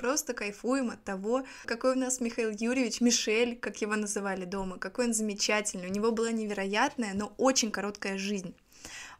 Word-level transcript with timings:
Просто 0.00 0.32
кайфуем 0.32 0.90
от 0.90 1.04
того, 1.04 1.44
какой 1.66 1.92
у 1.92 1.98
нас 1.98 2.20
Михаил 2.20 2.50
Юрьевич, 2.50 3.02
Мишель, 3.02 3.58
как 3.58 3.82
его 3.82 3.96
называли 3.96 4.46
дома, 4.46 4.78
какой 4.78 5.08
он 5.08 5.12
замечательный. 5.12 5.88
У 5.88 5.92
него 5.92 6.10
была 6.10 6.32
невероятная, 6.32 7.12
но 7.12 7.34
очень 7.36 7.70
короткая 7.70 8.16
жизнь. 8.16 8.54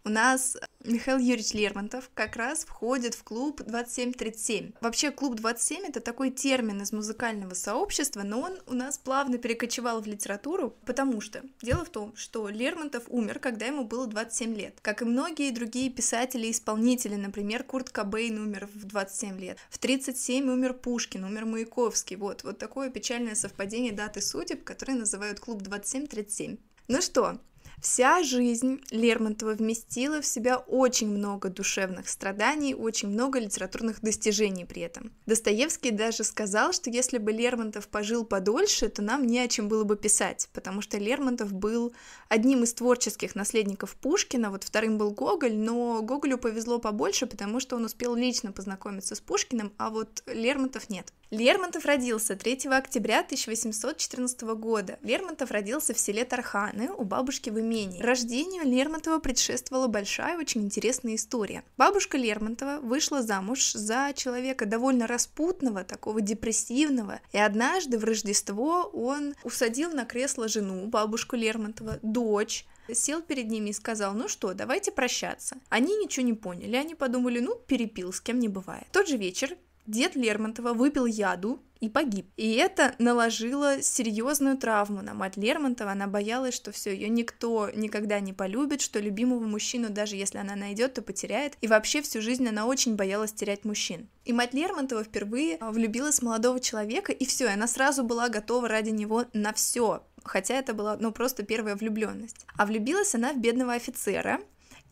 У 0.03 0.09
нас 0.09 0.57
Михаил 0.83 1.19
Юрьевич 1.19 1.53
Лермонтов 1.53 2.11
как 2.15 2.37
раз 2.37 2.65
входит 2.65 3.15
в 3.15 3.23
клуб 3.23 3.61
2737. 3.61 4.73
Вообще 4.81 5.11
клуб 5.11 5.35
27 5.35 5.85
это 5.85 6.01
такой 6.01 6.31
термин 6.31 6.81
из 6.81 6.91
музыкального 6.91 7.53
сообщества, 7.53 8.23
но 8.23 8.41
он 8.41 8.59
у 8.67 8.73
нас 8.73 8.97
плавно 8.97 9.37
перекочевал 9.37 10.01
в 10.01 10.07
литературу, 10.07 10.75
потому 10.87 11.21
что 11.21 11.43
дело 11.61 11.85
в 11.85 11.91
том, 11.91 12.17
что 12.17 12.49
Лермонтов 12.49 13.05
умер, 13.09 13.41
когда 13.41 13.67
ему 13.67 13.85
было 13.85 14.07
27 14.07 14.57
лет. 14.57 14.79
Как 14.81 15.03
и 15.03 15.05
многие 15.05 15.51
другие 15.51 15.91
писатели 15.91 16.47
и 16.47 16.53
исполнители, 16.53 17.17
например, 17.17 17.63
Курт 17.63 17.91
Кобейн 17.91 18.39
умер 18.39 18.71
в 18.73 18.87
27 18.87 19.39
лет, 19.39 19.59
в 19.69 19.77
37 19.77 20.49
умер 20.49 20.75
Пушкин, 20.75 21.25
умер 21.25 21.45
Маяковский. 21.45 22.17
Вот, 22.17 22.43
вот 22.43 22.57
такое 22.57 22.89
печальное 22.89 23.35
совпадение 23.35 23.93
даты 23.93 24.23
судеб, 24.23 24.65
которые 24.65 24.97
называют 24.97 25.41
клуб 25.41 25.61
2737. 25.61 26.57
Ну 26.89 27.03
что, 27.03 27.39
Вся 27.81 28.23
жизнь 28.23 28.83
Лермонтова 28.91 29.53
вместила 29.53 30.21
в 30.21 30.27
себя 30.27 30.59
очень 30.59 31.09
много 31.09 31.49
душевных 31.49 32.11
страданий, 32.11 32.75
очень 32.75 33.09
много 33.09 33.39
литературных 33.39 34.03
достижений 34.03 34.67
при 34.67 34.83
этом. 34.83 35.13
Достоевский 35.25 35.91
даже 35.91 36.25
сказал, 36.25 36.75
что 36.75 36.91
если 36.91 37.17
бы 37.17 37.33
Лермонтов 37.33 37.89
пожил 37.89 38.27
подольше, 38.27 38.91
то 38.91 39.01
нам 39.01 39.27
не 39.27 39.41
о 39.41 39.49
чем 39.49 39.69
было 39.69 39.85
бы 39.85 39.97
писать, 39.97 40.51
потому 40.53 40.83
что 40.83 40.99
Лермонтов 40.99 41.55
был 41.55 41.95
одним 42.29 42.65
из 42.65 42.75
творческих 42.75 43.35
наследников 43.35 43.97
Пушкина, 43.97 44.51
вот 44.51 44.65
вторым 44.65 44.99
был 44.99 45.13
Гоголь, 45.13 45.57
но 45.57 46.03
Гоголю 46.03 46.37
повезло 46.37 46.81
побольше, 46.81 47.27
потому 47.27 47.61
что 47.61 47.77
он 47.77 47.87
успел 47.87 48.15
лично 48.15 48.53
познакомиться 48.53 49.15
с 49.15 49.21
Пушкиным, 49.21 49.73
а 49.79 49.89
вот 49.89 50.23
Лермонтов 50.27 50.91
нет. 50.91 51.15
Лермонтов 51.31 51.85
родился 51.85 52.35
3 52.35 52.67
октября 52.71 53.21
1814 53.21 54.41
года. 54.57 54.99
Лермонтов 55.03 55.53
родился 55.53 55.95
в 55.95 56.01
селе 56.01 56.25
Тарханы 56.25 56.91
у 56.91 57.05
бабушки 57.05 57.51
в 57.51 57.61
имении. 57.61 58.03
Рождению 58.03 58.65
Лермонтова 58.65 59.21
предшествовала 59.21 59.87
большая, 59.87 60.37
очень 60.37 60.63
интересная 60.63 61.15
история. 61.15 61.63
Бабушка 61.77 62.19
Лермонтова 62.19 62.81
вышла 62.83 63.23
замуж 63.23 63.73
за 63.75 64.13
человека 64.17 64.67
довольно 64.67 65.07
распутного, 65.07 65.85
такого 65.85 66.21
депрессивного, 66.21 67.21
и 67.31 67.39
однажды 67.39 67.97
в 67.99 68.03
Рождество 68.03 68.91
он 68.93 69.37
усадил 69.45 69.93
на 69.93 70.07
кресло 70.07 70.49
жену, 70.49 70.85
бабушку 70.87 71.37
Лермонтова, 71.37 72.01
дочь, 72.03 72.67
сел 72.93 73.23
перед 73.23 73.49
ними 73.49 73.71
и 73.71 73.73
сказал, 73.73 74.15
ну 74.15 74.27
что, 74.27 74.53
давайте 74.53 74.91
прощаться. 74.91 75.59
Они 75.69 75.95
ничего 75.95 76.27
не 76.27 76.33
поняли, 76.33 76.75
они 76.75 76.97
подумали, 76.97 77.39
ну, 77.39 77.55
перепил, 77.55 78.13
с 78.13 78.21
кем 78.21 78.41
не 78.41 78.49
бывает. 78.49 78.87
В 78.89 78.93
тот 78.93 79.07
же 79.07 79.17
вечер 79.17 79.57
Дед 79.91 80.15
Лермонтова 80.15 80.73
выпил 80.73 81.05
яду 81.05 81.61
и 81.81 81.89
погиб. 81.89 82.31
И 82.37 82.53
это 82.53 82.95
наложило 83.01 83.83
серьезную 83.83 84.57
травму 84.57 85.03
на 85.03 85.15
мать 85.15 85.37
Лермонтова. 85.37 85.91
Она 85.91 86.07
боялась, 86.07 86.55
что 86.55 86.71
все, 86.71 86.95
ее 86.95 87.09
никто 87.09 87.71
никогда 87.75 88.21
не 88.21 88.33
полюбит, 88.33 88.83
что 88.83 89.01
любимого 89.01 89.41
мужчину, 89.41 89.91
даже 89.91 90.15
если 90.15 90.39
она 90.39 90.55
найдет, 90.55 90.95
то 90.95 91.03
потеряет. 91.03 91.55
И 91.61 91.67
вообще 91.67 92.03
всю 92.03 92.23
жизнь 92.23 92.47
она 92.47 92.67
очень 92.67 92.95
боялась 92.95 93.33
терять 93.33 93.65
мужчин. 93.65 94.09
И 94.25 94.33
мать 94.33 94.55
Лермонтова 94.55 95.03
впервые 95.03 95.59
влюбилась 95.61 96.21
в 96.21 96.23
молодого 96.23 96.61
человека, 96.61 97.11
и 97.11 97.25
все, 97.25 97.49
она 97.49 97.67
сразу 97.67 98.05
была 98.05 98.29
готова 98.29 98.69
ради 98.69 98.91
него 98.91 99.25
на 99.33 99.53
все. 99.53 100.05
Хотя 100.23 100.55
это 100.55 100.73
была, 100.73 100.99
ну, 101.01 101.11
просто 101.11 101.43
первая 101.43 101.75
влюбленность. 101.75 102.47
А 102.57 102.65
влюбилась 102.65 103.17
она 103.17 103.33
в 103.33 103.39
бедного 103.39 103.73
офицера 103.73 104.41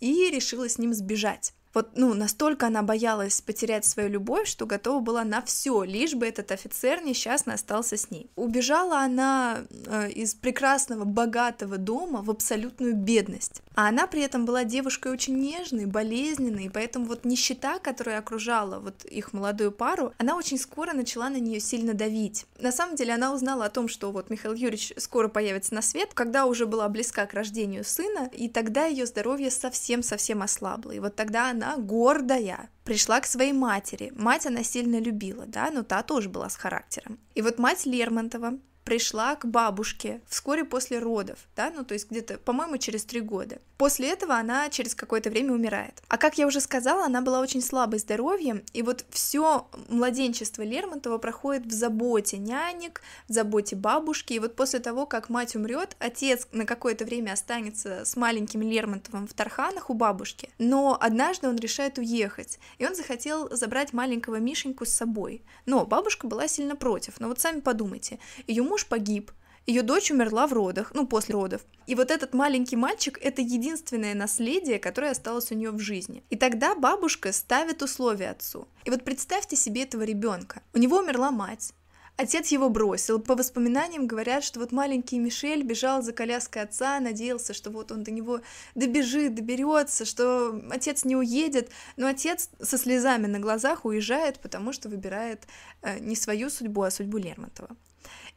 и 0.01 0.29
решила 0.29 0.69
с 0.69 0.77
ним 0.77 0.93
сбежать. 0.93 1.53
Вот, 1.75 1.91
ну, 1.97 2.15
настолько 2.15 2.67
она 2.67 2.83
боялась 2.83 3.41
потерять 3.41 3.85
свою 3.85 4.09
любовь, 4.09 4.49
что 4.49 4.67
готова 4.67 5.01
была 5.01 5.25
на 5.25 5.43
все, 5.43 5.83
лишь 5.83 6.15
бы 6.15 6.27
этот 6.27 6.51
офицер 6.53 7.03
несчастно 7.03 7.55
остался 7.55 7.97
с 7.97 8.11
ней. 8.11 8.31
Убежала 8.37 9.01
она 9.01 9.59
э, 9.87 10.11
из 10.11 10.35
прекрасного, 10.35 11.05
богатого 11.05 11.79
дома 11.79 12.23
в 12.23 12.31
абсолютную 12.31 12.95
бедность. 12.95 13.63
А 13.75 13.89
она 13.89 14.07
при 14.07 14.23
этом 14.23 14.45
была 14.45 14.65
девушкой 14.65 15.13
очень 15.13 15.39
нежной, 15.39 15.87
болезненной, 15.87 16.65
и 16.65 16.69
поэтому 16.69 17.07
вот 17.07 17.25
нищета, 17.25 17.79
которая 17.79 18.19
окружала 18.19 18.81
вот 18.81 19.05
их 19.05 19.33
молодую 19.33 19.73
пару, 19.73 20.13
она 20.19 20.37
очень 20.37 20.59
скоро 20.59 20.93
начала 20.93 21.31
на 21.31 21.39
нее 21.39 21.61
сильно 21.61 21.95
давить. 21.95 22.47
На 22.59 22.73
самом 22.73 22.97
деле 22.97 23.15
она 23.15 23.33
узнала 23.33 23.67
о 23.67 23.71
том, 23.71 23.89
что 23.89 24.11
вот 24.11 24.31
Михаил 24.31 24.55
Юрьевич 24.55 24.95
скоро 24.97 25.29
появится 25.29 25.75
на 25.75 25.83
свет, 25.83 26.11
когда 26.15 26.47
уже 26.47 26.67
была 26.67 26.89
близка 26.89 27.27
к 27.27 27.35
рождению 27.35 27.85
сына, 27.85 28.31
и 28.33 28.49
тогда 28.49 28.87
ее 28.87 29.07
здоровье 29.07 29.51
совсем-совсем 29.51 30.43
ослабло. 30.43 30.93
И 30.93 30.99
вот 30.99 31.15
тогда 31.15 31.51
она 31.51 31.58
гордая, 31.77 32.71
пришла 32.85 33.21
к 33.21 33.27
своей 33.27 33.53
матери. 33.53 34.13
Мать 34.15 34.47
она 34.47 34.63
сильно 34.63 35.01
любила, 35.01 35.47
да, 35.47 35.71
но 35.71 35.83
та 35.83 36.03
тоже 36.03 36.29
была 36.29 36.49
с 36.49 36.57
характером. 36.57 37.19
И 37.35 37.43
вот 37.43 37.59
мать 37.59 37.87
Лермонтова 37.87 38.59
пришла 38.89 39.37
к 39.37 39.45
бабушке 39.45 40.23
вскоре 40.31 40.65
после 40.65 40.99
родов, 40.99 41.37
да, 41.55 41.71
ну 41.71 41.85
то 41.85 41.93
есть 41.93 42.11
где-то, 42.11 42.39
по-моему, 42.39 42.79
через 42.79 43.05
три 43.05 43.21
года. 43.21 43.59
После 43.77 44.11
этого 44.11 44.35
она 44.35 44.71
через 44.71 44.95
какое-то 44.95 45.29
время 45.31 45.53
умирает. 45.53 46.03
А 46.09 46.17
как 46.17 46.37
я 46.39 46.47
уже 46.47 46.61
сказала, 46.61 47.05
она 47.05 47.21
была 47.21 47.41
очень 47.41 47.63
слабой 47.63 48.01
здоровьем, 48.01 48.63
и 48.73 48.83
вот 48.83 49.05
все 49.11 49.69
младенчество 49.89 50.63
Лермонтова 50.63 51.19
проходит 51.19 51.67
в 51.67 51.71
заботе 51.71 52.39
нянек, 52.39 53.03
в 53.29 53.33
заботе 53.35 53.77
бабушки, 53.77 54.33
и 54.33 54.39
вот 54.39 54.57
после 54.57 54.81
того, 54.81 55.05
как 55.05 55.29
мать 55.29 55.55
умрет, 55.55 55.95
отец 55.99 56.49
на 56.51 56.65
какое-то 56.65 57.05
время 57.05 57.33
останется 57.33 58.07
с 58.07 58.17
маленьким 58.17 58.63
Лермонтовым 58.63 59.29
в 59.29 59.35
Тарханах 59.35 59.91
у 59.91 59.95
бабушки, 59.95 60.49
но 60.59 60.97
однажды 60.99 61.47
он 61.47 61.57
решает 61.57 61.99
уехать, 61.99 62.59
и 62.79 62.87
он 62.87 62.97
захотел 62.97 63.55
забрать 63.55 63.93
маленького 63.93 64.37
Мишеньку 64.37 64.87
с 64.87 64.93
собой, 64.93 65.43
но 65.67 65.85
бабушка 65.85 66.27
была 66.27 66.49
сильно 66.49 66.75
против, 66.75 67.21
но 67.21 67.29
вот 67.29 67.39
сами 67.39 67.61
подумайте, 67.61 68.19
ее 68.47 68.63
муж 68.63 68.78
муж 68.79 68.87
погиб, 68.87 69.33
ее 69.67 69.83
дочь 69.83 70.13
умерла 70.13 70.47
в 70.47 70.53
родах, 70.53 70.93
ну, 70.95 71.05
после 71.05 71.35
родов. 71.35 71.63
И 71.89 71.97
вот 71.97 72.13
этот 72.13 72.33
маленький 72.33 72.77
мальчик— 72.77 73.19
это 73.23 73.43
единственное 73.43 74.15
наследие, 74.15 74.79
которое 74.79 75.11
осталось 75.11 75.51
у 75.51 75.57
нее 75.57 75.73
в 75.73 75.81
жизни. 75.81 76.23
И 76.31 76.37
тогда 76.37 76.77
бабушка 76.77 77.33
ставит 77.33 77.83
условия 77.83 78.31
отцу. 78.31 78.69
И 78.85 78.91
вот 78.91 79.05
представьте 79.05 79.57
себе 79.57 79.83
этого 79.83 80.05
ребенка. 80.05 80.63
У 80.75 80.79
него 80.79 80.99
умерла 80.99 81.33
мать, 81.33 81.75
Отец 82.17 82.49
его 82.49 82.69
бросил. 82.69 83.21
По 83.21 83.37
воспоминаниям 83.37 84.09
говорят, 84.09 84.43
что 84.43 84.59
вот 84.59 84.73
маленький 84.73 85.21
Мишель 85.21 85.63
бежал 85.63 86.03
за 86.03 86.13
коляской 86.13 86.63
отца, 86.63 86.99
надеялся, 86.99 87.55
что 87.55 87.71
вот 87.71 87.93
он 87.93 88.03
до 88.03 88.11
него 88.11 88.41
добежит, 88.75 89.37
доберется, 89.37 90.05
что 90.05 90.61
отец 90.69 91.05
не 91.05 91.15
уедет. 91.15 91.71
Но 91.97 92.09
отец 92.09 92.51
со 92.61 92.77
слезами 92.77 93.29
на 93.29 93.39
глазах 93.39 93.85
уезжает, 93.85 94.41
потому 94.41 94.73
что 94.73 94.89
выбирает 94.89 95.47
э, 95.83 96.01
не 96.01 96.17
свою 96.17 96.51
судьбу, 96.51 96.83
а 96.83 96.91
судьбу 96.91 97.19
Лермонтова. 97.19 97.77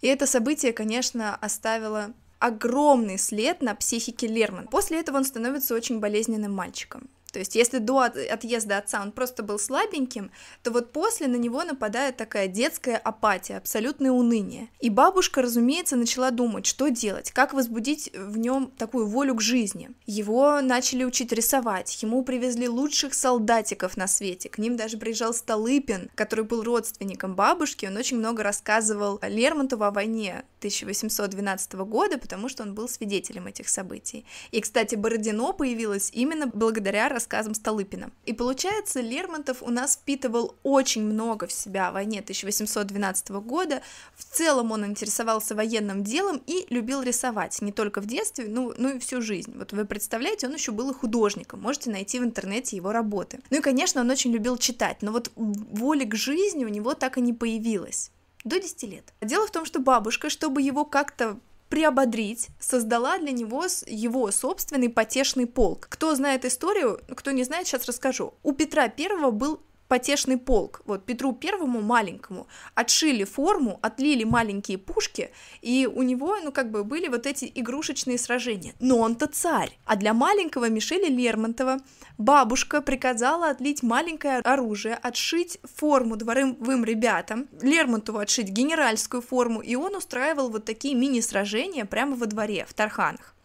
И 0.02 0.08
это 0.08 0.26
событие, 0.26 0.74
конечно, 0.74 1.36
оставило 1.36 2.14
огромный 2.40 3.20
след 3.20 3.62
на 3.62 3.76
психике 3.76 4.28
Лермонтова. 4.28 4.72
После 4.72 5.00
этого 5.00 5.18
он 5.18 5.26
становится 5.26 5.76
очень 5.76 6.00
болезненным 6.00 6.54
мальчиком. 6.54 7.08
То 7.32 7.40
есть, 7.40 7.56
если 7.56 7.78
до 7.78 8.02
отъезда 8.02 8.78
отца 8.78 9.02
он 9.02 9.12
просто 9.12 9.44
был 9.44 9.58
слабеньким, 9.58 10.32
то 10.64 10.72
вот 10.72 10.92
после 10.92 11.28
на 11.28 11.38
него 11.38 11.64
нападает 11.64 12.18
такая 12.18 12.48
детская 12.48 12.98
апатия, 12.98 13.58
абсолютное 13.58 14.12
уныние. 14.12 14.70
И 14.80 14.90
бабушка, 14.90 15.42
разумеется, 15.42 15.96
начала 15.96 16.32
думать, 16.32 16.66
что 16.66 16.90
делать, 16.90 17.32
как 17.32 17.54
возбудить 17.54 18.12
в 18.14 18.38
нем 18.38 18.72
такую 18.78 19.08
волю 19.08 19.36
к 19.36 19.42
жизни. 19.42 19.92
Его 20.06 20.62
начали 20.62 21.04
учить 21.04 21.32
рисовать, 21.32 22.02
ему 22.04 22.24
привезли 22.24 22.68
лучших 22.68 23.14
солдатиков 23.14 23.98
на 23.98 24.08
свете, 24.08 24.50
к 24.50 24.58
ним 24.58 24.76
даже 24.76 24.98
приезжал 24.98 25.34
Столыпин, 25.34 26.10
который 26.16 26.46
был 26.46 26.64
родственником 26.64 27.36
бабушки, 27.36 27.86
он 27.86 27.98
очень 27.98 28.18
много 28.18 28.44
рассказывал 28.44 29.20
Лермонтову 29.22 29.84
о 29.84 29.92
войне 29.92 30.44
1812 30.62 31.74
года, 31.74 32.20
потому 32.20 32.48
что 32.48 32.62
он 32.62 32.76
был 32.76 32.88
свидетелем 32.88 33.48
этих 33.48 33.68
событий. 33.68 34.26
И, 34.52 34.62
кстати, 34.62 34.94
Бородино 34.94 35.54
появилось 35.54 36.12
именно 36.14 36.46
благодаря 36.46 37.10
рассказам 37.10 37.56
Столыпина. 37.56 38.12
И 38.28 38.34
получается, 38.34 39.02
Лермонтов 39.02 39.64
у 39.64 39.72
нас 39.72 39.96
впитывал 39.96 40.56
очень 40.62 41.02
много 41.04 41.48
в 41.48 41.52
себя 41.52 41.90
о 41.90 41.92
войне 41.92 42.20
1812 42.20 43.30
года. 43.30 43.82
В 44.16 44.24
целом 44.24 44.72
он 44.72 44.86
интересовался 44.86 45.56
военным 45.56 46.04
делом 46.04 46.42
и 46.46 46.68
любил 46.70 47.02
рисовать, 47.02 47.60
не 47.62 47.72
только 47.72 48.00
в 48.00 48.06
детстве, 48.06 48.46
ну, 48.48 48.74
ну 48.78 48.96
и 48.96 49.00
всю 49.00 49.22
жизнь. 49.22 49.58
Вот 49.58 49.74
вы 49.74 49.86
представляете, 49.86 50.48
он 50.48 50.54
еще 50.54 50.72
был 50.72 50.92
и 50.92 50.94
художником, 50.94 51.62
можете 51.62 51.90
найти 51.90 52.20
в 52.20 52.24
интернете 52.24 52.76
его 52.76 52.92
работы. 52.92 53.40
Ну 53.50 53.58
и, 53.58 53.62
конечно, 53.62 54.02
он 54.02 54.10
очень 54.12 54.32
любил 54.32 54.58
читать, 54.58 54.98
но 55.02 55.12
вот 55.12 55.32
воли 55.36 56.06
к 56.06 56.16
жизни 56.16 56.66
у 56.66 56.70
него 56.70 56.94
так 56.94 57.18
и 57.18 57.22
не 57.22 57.34
появилось. 57.34 58.12
До 58.44 58.60
10 58.60 58.84
лет. 58.84 59.14
Дело 59.22 59.48
в 59.48 59.52
том, 59.52 59.66
что 59.66 59.80
бабушка, 59.80 60.30
чтобы 60.30 60.62
его 60.62 60.86
как-то 60.86 61.40
приободрить, 61.70 62.50
создала 62.60 63.18
для 63.18 63.32
него 63.32 63.66
его 63.86 64.30
собственный 64.32 64.90
потешный 64.90 65.46
полк. 65.46 65.88
Кто 65.90 66.14
знает 66.16 66.44
историю, 66.44 67.00
кто 67.16 67.32
не 67.32 67.44
знает, 67.44 67.66
сейчас 67.66 67.86
расскажу. 67.86 68.34
У 68.44 68.52
Петра 68.52 68.90
Первого 68.90 69.32
был 69.32 69.62
потешный 69.92 70.38
полк. 70.38 70.82
Вот 70.86 71.06
Петру 71.06 71.34
Первому 71.34 71.82
маленькому 71.82 72.48
отшили 72.76 73.26
форму, 73.26 73.78
отлили 73.82 74.24
маленькие 74.24 74.78
пушки, 74.78 75.32
и 75.62 75.86
у 75.86 76.02
него, 76.02 76.38
ну, 76.42 76.54
как 76.54 76.72
бы 76.72 76.86
были 76.86 77.10
вот 77.10 77.28
эти 77.28 77.52
игрушечные 77.54 78.18
сражения. 78.18 78.74
Но 78.80 79.00
он-то 79.00 79.28
царь. 79.28 79.78
А 79.84 79.98
для 79.98 80.14
маленького 80.14 80.70
Мишеля 80.70 81.10
Лермонтова 81.10 81.82
бабушка 82.18 82.82
приказала 82.82 83.50
отлить 83.50 83.84
маленькое 83.84 84.38
оружие, 84.38 84.96
отшить 84.96 85.60
форму 85.76 86.16
дворовым 86.16 86.86
ребятам, 86.86 87.50
Лермонтову 87.62 88.20
отшить 88.20 88.48
генеральскую 88.48 89.22
форму, 89.22 89.60
и 89.60 89.76
он 89.76 89.98
устраивал 89.98 90.50
вот 90.50 90.64
такие 90.64 90.96
мини-сражения 90.96 91.84
прямо 91.84 92.16
во 92.16 92.28
дворе, 92.28 92.66
в 92.66 92.74
Тарханах 92.74 93.36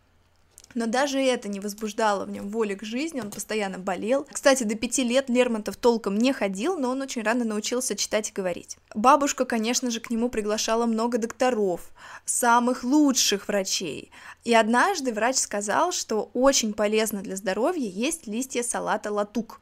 но 0.77 0.87
даже 0.87 1.19
это 1.19 1.49
не 1.49 1.59
возбуждало 1.59 2.27
в 2.27 2.31
нем 2.31 2.49
воли 2.51 2.75
к 2.75 2.85
жизни, 2.85 3.21
он 3.21 3.33
постоянно 3.33 3.79
болел. 3.79 4.27
Кстати, 4.31 4.63
до 4.63 4.77
пяти 4.77 5.03
лет 5.03 5.29
Лермонтов 5.29 5.77
толком 5.77 6.17
не 6.17 6.33
ходил, 6.33 6.79
но 6.79 6.91
он 6.91 7.01
очень 7.01 7.23
рано 7.23 7.45
научился 7.45 7.97
читать 7.97 8.29
и 8.29 8.33
говорить. 8.33 8.77
Бабушка, 8.95 9.47
конечно 9.47 9.91
же, 9.91 10.01
к 10.01 10.11
нему 10.11 10.29
приглашала 10.29 10.87
много 10.87 11.19
докторов, 11.19 11.91
самых 12.27 12.85
лучших 12.85 13.49
врачей. 13.49 14.11
И 14.45 14.55
однажды 14.55 15.13
врач 15.13 15.37
сказал, 15.37 15.93
что 15.93 16.31
очень 16.35 16.75
полезно 16.75 17.23
для 17.23 17.37
здоровья 17.37 17.89
есть 17.89 18.27
листья 18.27 18.63
салата 18.63 19.11
латук 19.11 19.61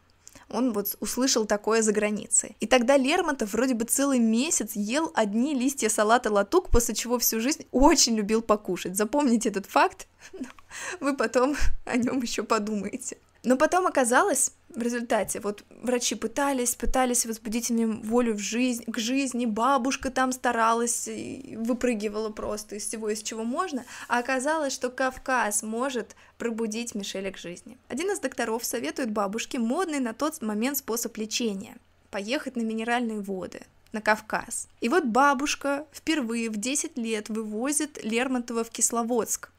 он 0.48 0.72
вот 0.72 0.96
услышал 1.00 1.46
такое 1.46 1.82
за 1.82 1.92
границей. 1.92 2.56
И 2.60 2.66
тогда 2.66 2.96
Лермонтов 2.96 3.52
вроде 3.52 3.74
бы 3.74 3.84
целый 3.84 4.18
месяц 4.18 4.72
ел 4.74 5.10
одни 5.14 5.54
листья 5.54 5.88
салата 5.88 6.30
латук, 6.30 6.70
после 6.70 6.94
чего 6.94 7.18
всю 7.18 7.40
жизнь 7.40 7.66
очень 7.72 8.16
любил 8.16 8.42
покушать. 8.42 8.96
Запомните 8.96 9.48
этот 9.48 9.66
факт, 9.66 10.06
вы 11.00 11.16
потом 11.16 11.56
о 11.84 11.96
нем 11.96 12.20
еще 12.20 12.42
подумаете. 12.42 13.18
Но 13.44 13.56
потом 13.56 13.86
оказалось, 13.86 14.52
в 14.70 14.80
результате, 14.80 15.38
вот 15.40 15.64
врачи 15.68 16.14
пытались, 16.14 16.74
пытались 16.74 17.26
возбудить 17.26 17.68
в 17.68 17.74
нем 17.74 18.02
волю 18.02 18.34
в 18.34 18.38
жизнь, 18.38 18.84
к 18.90 18.98
жизни, 18.98 19.44
бабушка 19.44 20.10
там 20.10 20.32
старалась, 20.32 21.08
выпрыгивала 21.54 22.30
просто 22.30 22.76
из 22.76 22.86
всего, 22.86 23.10
из 23.10 23.22
чего 23.22 23.44
можно, 23.44 23.84
а 24.08 24.18
оказалось, 24.18 24.72
что 24.72 24.90
Кавказ 24.90 25.62
может 25.62 26.16
пробудить 26.38 26.94
Мишеля 26.94 27.30
к 27.30 27.38
жизни. 27.38 27.76
Один 27.88 28.10
из 28.10 28.18
докторов 28.18 28.64
советует 28.64 29.12
бабушке 29.12 29.58
модный 29.58 30.00
на 30.00 30.14
тот 30.14 30.40
момент 30.42 30.78
способ 30.78 31.16
лечения– 31.18 31.76
поехать 32.14 32.54
на 32.54 32.62
минеральные 32.62 33.20
воды, 33.20 33.62
на 33.90 34.00
Кавказ. 34.00 34.68
И 34.80 34.88
вот 34.88 35.04
бабушка 35.04 35.84
впервые 35.92 36.48
в 36.48 36.56
10 36.56 36.96
лет 36.96 37.28
вывозит 37.28 38.02
Лермонтова 38.04 38.62
в 38.62 38.70
Кисловодск. 38.70 39.50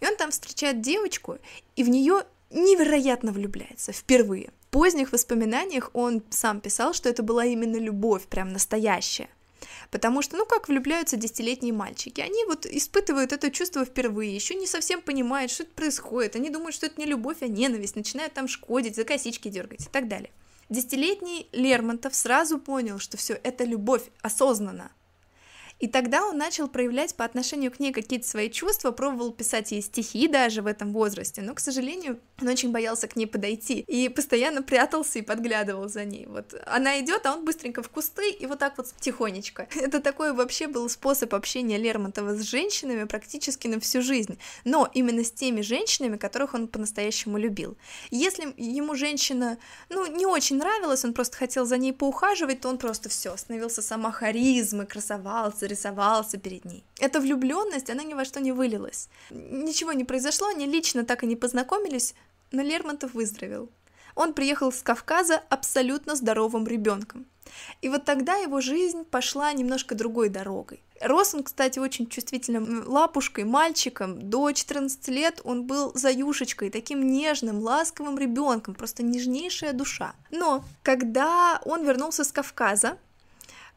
И 0.00 0.06
он 0.06 0.16
там 0.16 0.32
встречает 0.32 0.80
девочку, 0.80 1.38
и 1.76 1.84
в 1.84 1.88
нее 1.88 2.24
невероятно 2.50 3.32
влюбляется 3.32 3.92
впервые. 3.92 4.50
В 4.60 4.66
поздних 4.70 5.12
воспоминаниях 5.12 5.90
он 5.94 6.22
сам 6.30 6.60
писал, 6.60 6.92
что 6.92 7.08
это 7.08 7.22
была 7.22 7.44
именно 7.44 7.76
любовь, 7.76 8.26
прям 8.26 8.52
настоящая. 8.52 9.28
Потому 9.90 10.22
что, 10.22 10.36
ну, 10.36 10.46
как 10.46 10.68
влюбляются 10.68 11.16
десятилетние 11.16 11.72
мальчики, 11.72 12.20
они 12.20 12.44
вот 12.46 12.66
испытывают 12.66 13.32
это 13.32 13.50
чувство 13.50 13.84
впервые, 13.84 14.34
еще 14.34 14.54
не 14.54 14.66
совсем 14.66 15.02
понимают, 15.02 15.50
что 15.50 15.64
это 15.64 15.72
происходит, 15.72 16.36
они 16.36 16.50
думают, 16.50 16.74
что 16.74 16.86
это 16.86 17.00
не 17.00 17.06
любовь, 17.06 17.38
а 17.40 17.48
ненависть, 17.48 17.96
начинают 17.96 18.32
там 18.32 18.46
шкодить, 18.46 18.96
за 18.96 19.04
косички 19.04 19.48
дергать 19.48 19.86
и 19.86 19.88
так 19.88 20.08
далее. 20.08 20.30
Десятилетний 20.68 21.48
Лермонтов 21.50 22.14
сразу 22.14 22.58
понял, 22.58 23.00
что 23.00 23.16
все 23.16 23.34
это 23.42 23.64
любовь 23.64 24.04
осознанно, 24.22 24.92
и 25.80 25.88
тогда 25.88 26.26
он 26.26 26.36
начал 26.36 26.68
проявлять 26.68 27.14
по 27.14 27.24
отношению 27.24 27.72
к 27.72 27.80
ней 27.80 27.92
какие-то 27.92 28.28
свои 28.28 28.50
чувства, 28.50 28.90
пробовал 28.90 29.32
писать 29.32 29.72
ей 29.72 29.80
стихи 29.80 30.28
даже 30.28 30.60
в 30.60 30.66
этом 30.66 30.92
возрасте, 30.92 31.40
но, 31.40 31.54
к 31.54 31.60
сожалению, 31.60 32.20
он 32.40 32.48
очень 32.48 32.70
боялся 32.70 33.08
к 33.08 33.16
ней 33.16 33.26
подойти 33.26 33.80
и 33.80 34.08
постоянно 34.08 34.62
прятался 34.62 35.18
и 35.18 35.22
подглядывал 35.22 35.88
за 35.88 36.04
ней. 36.04 36.26
Вот 36.26 36.54
она 36.66 37.00
идет, 37.00 37.24
а 37.24 37.34
он 37.34 37.44
быстренько 37.44 37.82
в 37.82 37.88
кусты 37.88 38.30
и 38.30 38.46
вот 38.46 38.58
так 38.58 38.76
вот 38.76 38.88
тихонечко. 39.00 39.68
Это 39.74 40.00
такой 40.00 40.34
вообще 40.34 40.68
был 40.68 40.88
способ 40.90 41.34
общения 41.34 41.78
Лермонтова 41.78 42.36
с 42.36 42.42
женщинами 42.42 43.04
практически 43.04 43.66
на 43.66 43.80
всю 43.80 44.02
жизнь, 44.02 44.38
но 44.64 44.88
именно 44.92 45.24
с 45.24 45.32
теми 45.32 45.62
женщинами, 45.62 46.18
которых 46.18 46.52
он 46.52 46.68
по-настоящему 46.68 47.38
любил. 47.38 47.76
Если 48.10 48.52
ему 48.58 48.94
женщина, 48.94 49.56
ну, 49.88 50.06
не 50.06 50.26
очень 50.26 50.56
нравилась, 50.58 51.04
он 51.04 51.14
просто 51.14 51.38
хотел 51.38 51.64
за 51.64 51.78
ней 51.78 51.92
поухаживать, 51.92 52.60
то 52.60 52.68
он 52.68 52.76
просто 52.76 53.08
все, 53.08 53.34
становился 53.36 53.80
сама 53.80 54.12
харизмой, 54.12 54.86
красовался, 54.86 55.69
рисовался 55.70 56.38
перед 56.38 56.64
ней. 56.64 56.84
Эта 56.98 57.20
влюбленность, 57.20 57.90
она 57.90 58.02
ни 58.02 58.14
во 58.14 58.24
что 58.24 58.40
не 58.40 58.52
вылилась. 58.52 59.08
Ничего 59.30 59.92
не 59.92 60.04
произошло, 60.04 60.48
они 60.48 60.66
лично 60.66 61.04
так 61.04 61.22
и 61.22 61.26
не 61.26 61.36
познакомились, 61.36 62.14
но 62.52 62.62
Лермонтов 62.62 63.14
выздоровел. 63.14 63.68
Он 64.14 64.34
приехал 64.34 64.72
с 64.72 64.82
Кавказа 64.82 65.42
абсолютно 65.48 66.16
здоровым 66.16 66.66
ребенком. 66.66 67.26
И 67.82 67.88
вот 67.88 68.04
тогда 68.04 68.36
его 68.36 68.60
жизнь 68.60 69.04
пошла 69.04 69.52
немножко 69.52 69.94
другой 69.94 70.28
дорогой. 70.28 70.82
Рос 71.00 71.34
он, 71.34 71.42
кстати, 71.42 71.78
очень 71.78 72.06
чувствительным 72.06 72.84
лапушкой, 72.86 73.44
мальчиком. 73.44 74.28
До 74.28 74.52
14 74.52 75.08
лет 75.08 75.40
он 75.44 75.64
был 75.64 75.92
заюшечкой, 75.94 76.70
таким 76.70 77.10
нежным, 77.10 77.60
ласковым 77.60 78.18
ребенком, 78.18 78.74
просто 78.74 79.02
нежнейшая 79.02 79.72
душа. 79.72 80.14
Но 80.30 80.62
когда 80.82 81.60
он 81.64 81.84
вернулся 81.84 82.22
с 82.22 82.32
Кавказа, 82.32 82.98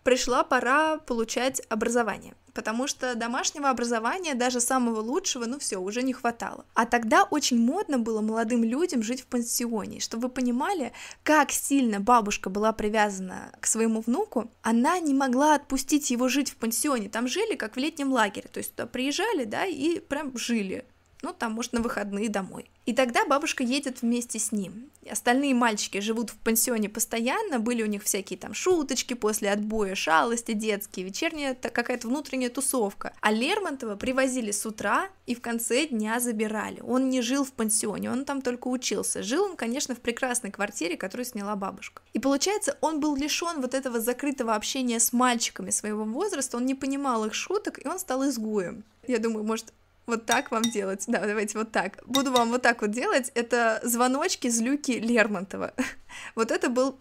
пришла 0.03 0.43
пора 0.43 0.97
получать 0.97 1.61
образование 1.69 2.35
потому 2.53 2.87
что 2.87 3.15
домашнего 3.15 3.69
образования, 3.69 4.35
даже 4.35 4.61
самого 4.61 4.99
лучшего, 4.99 5.45
ну 5.45 5.59
все, 5.59 5.77
уже 5.77 6.03
не 6.03 6.13
хватало. 6.13 6.65
А 6.73 6.85
тогда 6.85 7.23
очень 7.23 7.59
модно 7.59 7.99
было 7.99 8.21
молодым 8.21 8.63
людям 8.63 9.03
жить 9.03 9.21
в 9.21 9.25
пансионе. 9.25 9.99
Чтобы 9.99 10.27
вы 10.27 10.33
понимали, 10.33 10.93
как 11.23 11.51
сильно 11.51 11.99
бабушка 11.99 12.49
была 12.49 12.71
привязана 12.71 13.51
к 13.59 13.67
своему 13.67 14.01
внуку, 14.01 14.51
она 14.61 14.99
не 14.99 15.13
могла 15.13 15.55
отпустить 15.55 16.11
его 16.11 16.27
жить 16.29 16.51
в 16.51 16.55
пансионе. 16.55 17.09
Там 17.09 17.27
жили 17.27 17.55
как 17.55 17.75
в 17.75 17.79
летнем 17.79 18.11
лагере, 18.11 18.49
то 18.51 18.59
есть 18.59 18.75
туда 18.75 18.87
приезжали, 18.87 19.45
да, 19.45 19.65
и 19.65 19.99
прям 19.99 20.37
жили 20.37 20.85
ну, 21.23 21.33
там, 21.33 21.53
может, 21.53 21.73
на 21.73 21.81
выходные 21.81 22.29
домой. 22.29 22.69
И 22.85 22.93
тогда 22.93 23.25
бабушка 23.25 23.63
едет 23.63 24.01
вместе 24.01 24.39
с 24.39 24.51
ним. 24.51 24.89
Остальные 25.09 25.55
мальчики 25.55 25.99
живут 25.99 26.29
в 26.31 26.35
пансионе 26.35 26.89
постоянно, 26.89 27.59
были 27.59 27.81
у 27.81 27.85
них 27.85 28.03
всякие 28.03 28.37
там 28.37 28.53
шуточки 28.53 29.13
после 29.13 29.51
отбоя, 29.51 29.95
шалости 29.95 30.51
детские, 30.51 31.05
вечерняя 31.05 31.55
какая-то 31.55 32.09
внутренняя 32.09 32.49
тусовка. 32.49 33.13
А 33.21 33.31
Лермонтова 33.31 33.95
привозили 33.95 34.51
с 34.51 34.65
утра 34.65 35.07
и 35.25 35.33
в 35.33 35.41
конце 35.41 35.87
дня 35.87 36.19
забирали. 36.19 36.81
Он 36.81 37.09
не 37.09 37.21
жил 37.21 37.45
в 37.45 37.53
пансионе, 37.53 38.11
он 38.11 38.25
там 38.25 38.41
только 38.41 38.67
учился. 38.67 39.23
Жил 39.23 39.45
он, 39.45 39.55
конечно, 39.55 39.95
в 39.95 40.01
прекрасной 40.01 40.51
квартире, 40.51 40.97
которую 40.97 41.25
сняла 41.25 41.55
бабушка. 41.55 42.01
И 42.11 42.19
получается, 42.19 42.77
он 42.81 42.99
был 42.99 43.15
лишен 43.15 43.61
вот 43.61 43.73
этого 43.73 44.01
закрытого 44.01 44.55
общения 44.55 44.99
с 44.99 45.13
мальчиками 45.13 45.69
своего 45.69 46.03
возраста, 46.03 46.57
он 46.57 46.65
не 46.65 46.75
понимал 46.75 47.23
их 47.23 47.33
шуток, 47.33 47.83
и 47.83 47.87
он 47.87 47.97
стал 47.97 48.27
изгоем. 48.27 48.83
Я 49.07 49.19
думаю, 49.19 49.45
может, 49.45 49.73
вот 50.05 50.25
так 50.25 50.51
вам 50.51 50.63
делать. 50.63 51.03
Да, 51.07 51.25
давайте 51.25 51.57
вот 51.57 51.71
так. 51.71 51.99
Буду 52.05 52.31
вам 52.31 52.49
вот 52.49 52.61
так 52.61 52.81
вот 52.81 52.91
делать. 52.91 53.31
Это 53.35 53.79
звоночки 53.83 54.49
с 54.49 54.59
Люки 54.59 54.91
Лермонтова. 54.91 55.73
Вот 56.35 56.51
это 56.51 56.69
был 56.69 56.99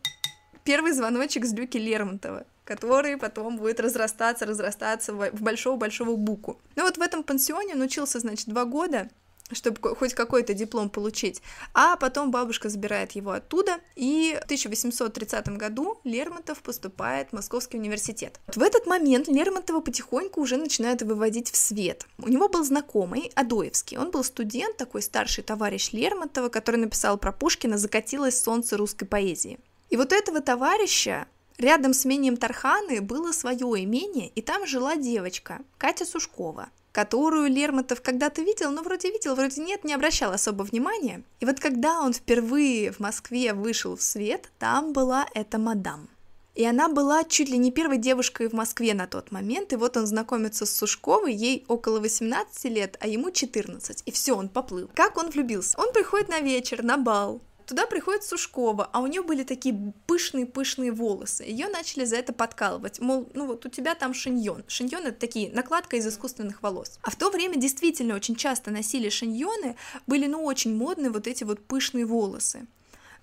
первый 0.64 0.92
звоночек 0.92 1.44
с 1.44 1.52
Люки 1.52 1.76
Лермонтова, 1.76 2.46
который 2.64 3.16
потом 3.16 3.58
будет 3.58 3.80
разрастаться, 3.80 4.46
разрастаться 4.46 5.12
в 5.12 5.42
большого-большого 5.42 6.16
буку. 6.16 6.60
Ну 6.76 6.84
вот 6.84 6.96
в 6.96 7.00
этом 7.02 7.22
пансионе 7.22 7.74
он 7.74 7.82
учился, 7.82 8.20
значит, 8.20 8.48
два 8.48 8.64
года, 8.64 9.10
чтобы 9.54 9.96
хоть 9.96 10.14
какой-то 10.14 10.54
диплом 10.54 10.90
получить. 10.90 11.42
А 11.74 11.96
потом 11.96 12.30
бабушка 12.30 12.68
забирает 12.68 13.12
его 13.12 13.32
оттуда, 13.32 13.78
и 13.96 14.38
в 14.40 14.44
1830 14.44 15.48
году 15.56 16.00
Лермонтов 16.04 16.62
поступает 16.62 17.30
в 17.30 17.32
Московский 17.32 17.78
университет. 17.78 18.40
В 18.48 18.62
этот 18.62 18.86
момент 18.86 19.28
Лермонтова 19.28 19.80
потихоньку 19.80 20.40
уже 20.40 20.56
начинают 20.56 21.02
выводить 21.02 21.50
в 21.50 21.56
свет. 21.56 22.06
У 22.18 22.28
него 22.28 22.48
был 22.48 22.64
знакомый, 22.64 23.30
Адоевский, 23.34 23.98
он 23.98 24.10
был 24.10 24.24
студент, 24.24 24.76
такой 24.76 25.02
старший 25.02 25.44
товарищ 25.44 25.92
Лермонтова, 25.92 26.48
который 26.48 26.76
написал 26.76 27.18
про 27.18 27.32
Пушкина 27.32 27.78
«Закатилось 27.78 28.40
солнце 28.40 28.76
русской 28.76 29.06
поэзии». 29.06 29.58
И 29.90 29.96
вот 29.96 30.12
этого 30.12 30.40
товарища 30.40 31.26
Рядом 31.62 31.94
с 31.94 32.04
имением 32.04 32.36
Тарханы 32.36 33.00
было 33.00 33.30
свое 33.30 33.84
имение, 33.84 34.28
и 34.34 34.42
там 34.42 34.66
жила 34.66 34.96
девочка, 34.96 35.60
Катя 35.78 36.04
Сушкова 36.04 36.68
которую 36.90 37.48
Лермонтов 37.48 38.02
когда-то 38.02 38.42
видел, 38.42 38.70
но 38.70 38.82
вроде 38.82 39.10
видел, 39.10 39.34
вроде 39.34 39.62
нет, 39.62 39.82
не 39.82 39.94
обращал 39.94 40.30
особо 40.32 40.62
внимания. 40.62 41.22
И 41.40 41.46
вот 41.46 41.58
когда 41.58 42.02
он 42.02 42.12
впервые 42.12 42.92
в 42.92 43.00
Москве 43.00 43.54
вышел 43.54 43.96
в 43.96 44.02
свет, 44.02 44.50
там 44.58 44.92
была 44.92 45.26
эта 45.32 45.56
мадам. 45.56 46.10
И 46.54 46.66
она 46.66 46.90
была 46.90 47.24
чуть 47.24 47.48
ли 47.48 47.56
не 47.56 47.72
первой 47.72 47.96
девушкой 47.96 48.50
в 48.50 48.52
Москве 48.52 48.92
на 48.92 49.06
тот 49.06 49.32
момент, 49.32 49.72
и 49.72 49.76
вот 49.76 49.96
он 49.96 50.06
знакомится 50.06 50.66
с 50.66 50.76
Сушковой, 50.76 51.32
ей 51.32 51.64
около 51.66 51.98
18 51.98 52.64
лет, 52.66 52.98
а 53.00 53.08
ему 53.08 53.30
14, 53.30 54.02
и 54.04 54.10
все, 54.10 54.34
он 54.34 54.50
поплыл. 54.50 54.90
Как 54.94 55.16
он 55.16 55.30
влюбился? 55.30 55.80
Он 55.80 55.94
приходит 55.94 56.28
на 56.28 56.40
вечер, 56.40 56.82
на 56.82 56.98
бал, 56.98 57.40
Туда 57.66 57.86
приходит 57.86 58.24
Сушкова, 58.24 58.88
а 58.92 59.00
у 59.00 59.06
нее 59.06 59.22
были 59.22 59.44
такие 59.44 59.92
пышные-пышные 60.06 60.92
волосы. 60.92 61.44
Ее 61.44 61.68
начали 61.68 62.04
за 62.04 62.16
это 62.16 62.32
подкалывать, 62.32 63.00
мол, 63.00 63.28
ну 63.34 63.46
вот 63.46 63.64
у 63.66 63.68
тебя 63.68 63.94
там 63.94 64.14
шиньон. 64.14 64.64
Шиньон 64.66 65.06
это 65.06 65.18
такие 65.18 65.50
накладка 65.52 65.96
из 65.96 66.06
искусственных 66.06 66.62
волос. 66.62 66.98
А 67.02 67.10
в 67.10 67.16
то 67.16 67.30
время 67.30 67.56
действительно 67.56 68.14
очень 68.14 68.36
часто 68.36 68.70
носили 68.70 69.08
шиньоны, 69.08 69.76
были 70.06 70.26
ну 70.26 70.44
очень 70.44 70.76
модные 70.76 71.10
вот 71.10 71.26
эти 71.26 71.44
вот 71.44 71.64
пышные 71.64 72.06
волосы. 72.06 72.66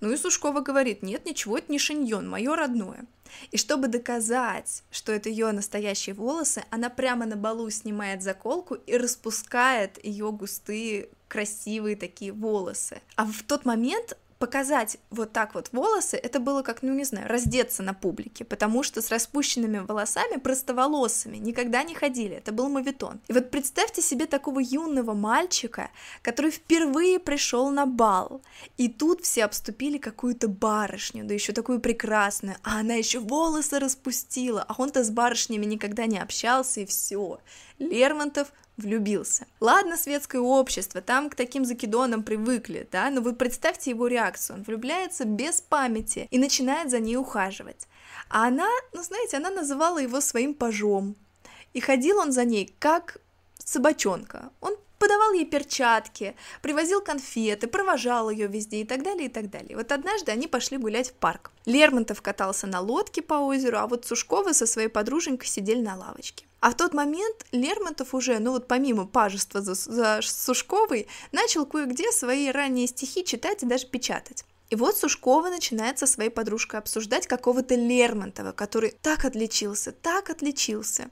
Ну 0.00 0.10
и 0.10 0.16
Сушкова 0.16 0.60
говорит, 0.60 1.02
нет, 1.02 1.26
ничего, 1.26 1.58
это 1.58 1.70
не 1.70 1.78
шиньон, 1.78 2.28
мое 2.28 2.56
родное. 2.56 3.04
И 3.50 3.58
чтобы 3.58 3.88
доказать, 3.88 4.82
что 4.90 5.12
это 5.12 5.28
ее 5.28 5.52
настоящие 5.52 6.14
волосы, 6.14 6.64
она 6.70 6.88
прямо 6.88 7.26
на 7.26 7.36
балу 7.36 7.68
снимает 7.70 8.22
заколку 8.22 8.74
и 8.74 8.96
распускает 8.96 10.02
ее 10.02 10.32
густые 10.32 11.10
красивые 11.28 11.96
такие 11.96 12.32
волосы. 12.32 13.02
А 13.16 13.24
в 13.26 13.42
тот 13.42 13.64
момент 13.64 14.16
показать 14.40 14.96
вот 15.10 15.32
так 15.32 15.54
вот 15.54 15.68
волосы, 15.70 16.16
это 16.16 16.40
было 16.40 16.62
как, 16.62 16.82
ну 16.82 16.94
не 16.94 17.04
знаю, 17.04 17.28
раздеться 17.28 17.82
на 17.82 17.92
публике, 17.92 18.44
потому 18.44 18.82
что 18.82 19.02
с 19.02 19.10
распущенными 19.10 19.80
волосами, 19.80 20.38
простоволосыми, 20.38 21.36
никогда 21.36 21.82
не 21.82 21.94
ходили, 21.94 22.36
это 22.36 22.50
был 22.50 22.70
мавитон. 22.70 23.20
И 23.28 23.34
вот 23.34 23.50
представьте 23.50 24.00
себе 24.00 24.26
такого 24.26 24.58
юного 24.58 25.12
мальчика, 25.12 25.90
который 26.22 26.50
впервые 26.50 27.18
пришел 27.18 27.68
на 27.70 27.84
бал, 27.84 28.40
и 28.78 28.88
тут 28.88 29.24
все 29.24 29.44
обступили 29.44 29.98
какую-то 29.98 30.48
барышню, 30.48 31.24
да 31.24 31.34
еще 31.34 31.52
такую 31.52 31.78
прекрасную, 31.80 32.56
а 32.62 32.80
она 32.80 32.94
еще 32.94 33.18
волосы 33.18 33.78
распустила, 33.78 34.64
а 34.66 34.74
он-то 34.78 35.04
с 35.04 35.10
барышнями 35.10 35.66
никогда 35.66 36.06
не 36.06 36.18
общался, 36.18 36.80
и 36.80 36.86
все. 36.86 37.40
Лермонтов 37.78 38.52
влюбился. 38.80 39.46
Ладно, 39.60 39.96
светское 39.96 40.40
общество, 40.40 41.00
там 41.00 41.30
к 41.30 41.36
таким 41.36 41.64
закидонам 41.64 42.22
привыкли, 42.22 42.88
да, 42.90 43.10
но 43.10 43.20
вы 43.20 43.34
представьте 43.34 43.90
его 43.90 44.08
реакцию. 44.08 44.56
Он 44.56 44.62
влюбляется 44.64 45.24
без 45.24 45.60
памяти 45.60 46.26
и 46.30 46.38
начинает 46.38 46.90
за 46.90 46.98
ней 46.98 47.16
ухаживать. 47.16 47.86
А 48.28 48.48
она, 48.48 48.68
ну 48.92 49.02
знаете, 49.02 49.36
она 49.36 49.50
называла 49.50 49.98
его 49.98 50.20
своим 50.20 50.54
пажом. 50.54 51.16
И 51.72 51.80
ходил 51.80 52.18
он 52.18 52.32
за 52.32 52.44
ней 52.44 52.74
как 52.78 53.18
собачонка. 53.58 54.50
Он 54.60 54.76
подавал 55.00 55.32
ей 55.32 55.46
перчатки, 55.46 56.36
привозил 56.62 57.00
конфеты, 57.00 57.66
провожал 57.66 58.30
ее 58.30 58.46
везде 58.46 58.82
и 58.82 58.84
так 58.84 59.02
далее, 59.02 59.26
и 59.26 59.28
так 59.28 59.50
далее. 59.50 59.76
Вот 59.76 59.90
однажды 59.92 60.30
они 60.30 60.46
пошли 60.46 60.76
гулять 60.76 61.10
в 61.10 61.14
парк. 61.14 61.50
Лермонтов 61.64 62.20
катался 62.22 62.66
на 62.66 62.80
лодке 62.80 63.22
по 63.22 63.34
озеру, 63.34 63.78
а 63.78 63.86
вот 63.86 64.04
Сушкова 64.04 64.52
со 64.52 64.66
своей 64.66 64.88
подруженькой 64.88 65.48
сидели 65.48 65.80
на 65.80 65.96
лавочке. 65.96 66.44
А 66.60 66.70
в 66.70 66.76
тот 66.76 66.92
момент 66.92 67.46
Лермонтов 67.52 68.14
уже, 68.14 68.38
ну 68.38 68.52
вот 68.52 68.68
помимо 68.68 69.06
пажества 69.06 69.62
за, 69.62 69.74
за 69.74 70.20
Сушковой, 70.22 71.08
начал 71.32 71.64
кое-где 71.64 72.12
свои 72.12 72.50
ранние 72.50 72.86
стихи 72.86 73.24
читать 73.24 73.62
и 73.62 73.66
даже 73.66 73.86
печатать. 73.86 74.44
И 74.68 74.76
вот 74.76 74.96
Сушкова 74.96 75.48
начинает 75.48 75.98
со 75.98 76.06
своей 76.06 76.30
подружкой 76.30 76.78
обсуждать 76.78 77.26
какого-то 77.26 77.74
Лермонтова, 77.74 78.52
который 78.52 78.94
так 79.02 79.24
отличился, 79.24 79.90
так 79.90 80.30
отличился. 80.30 81.10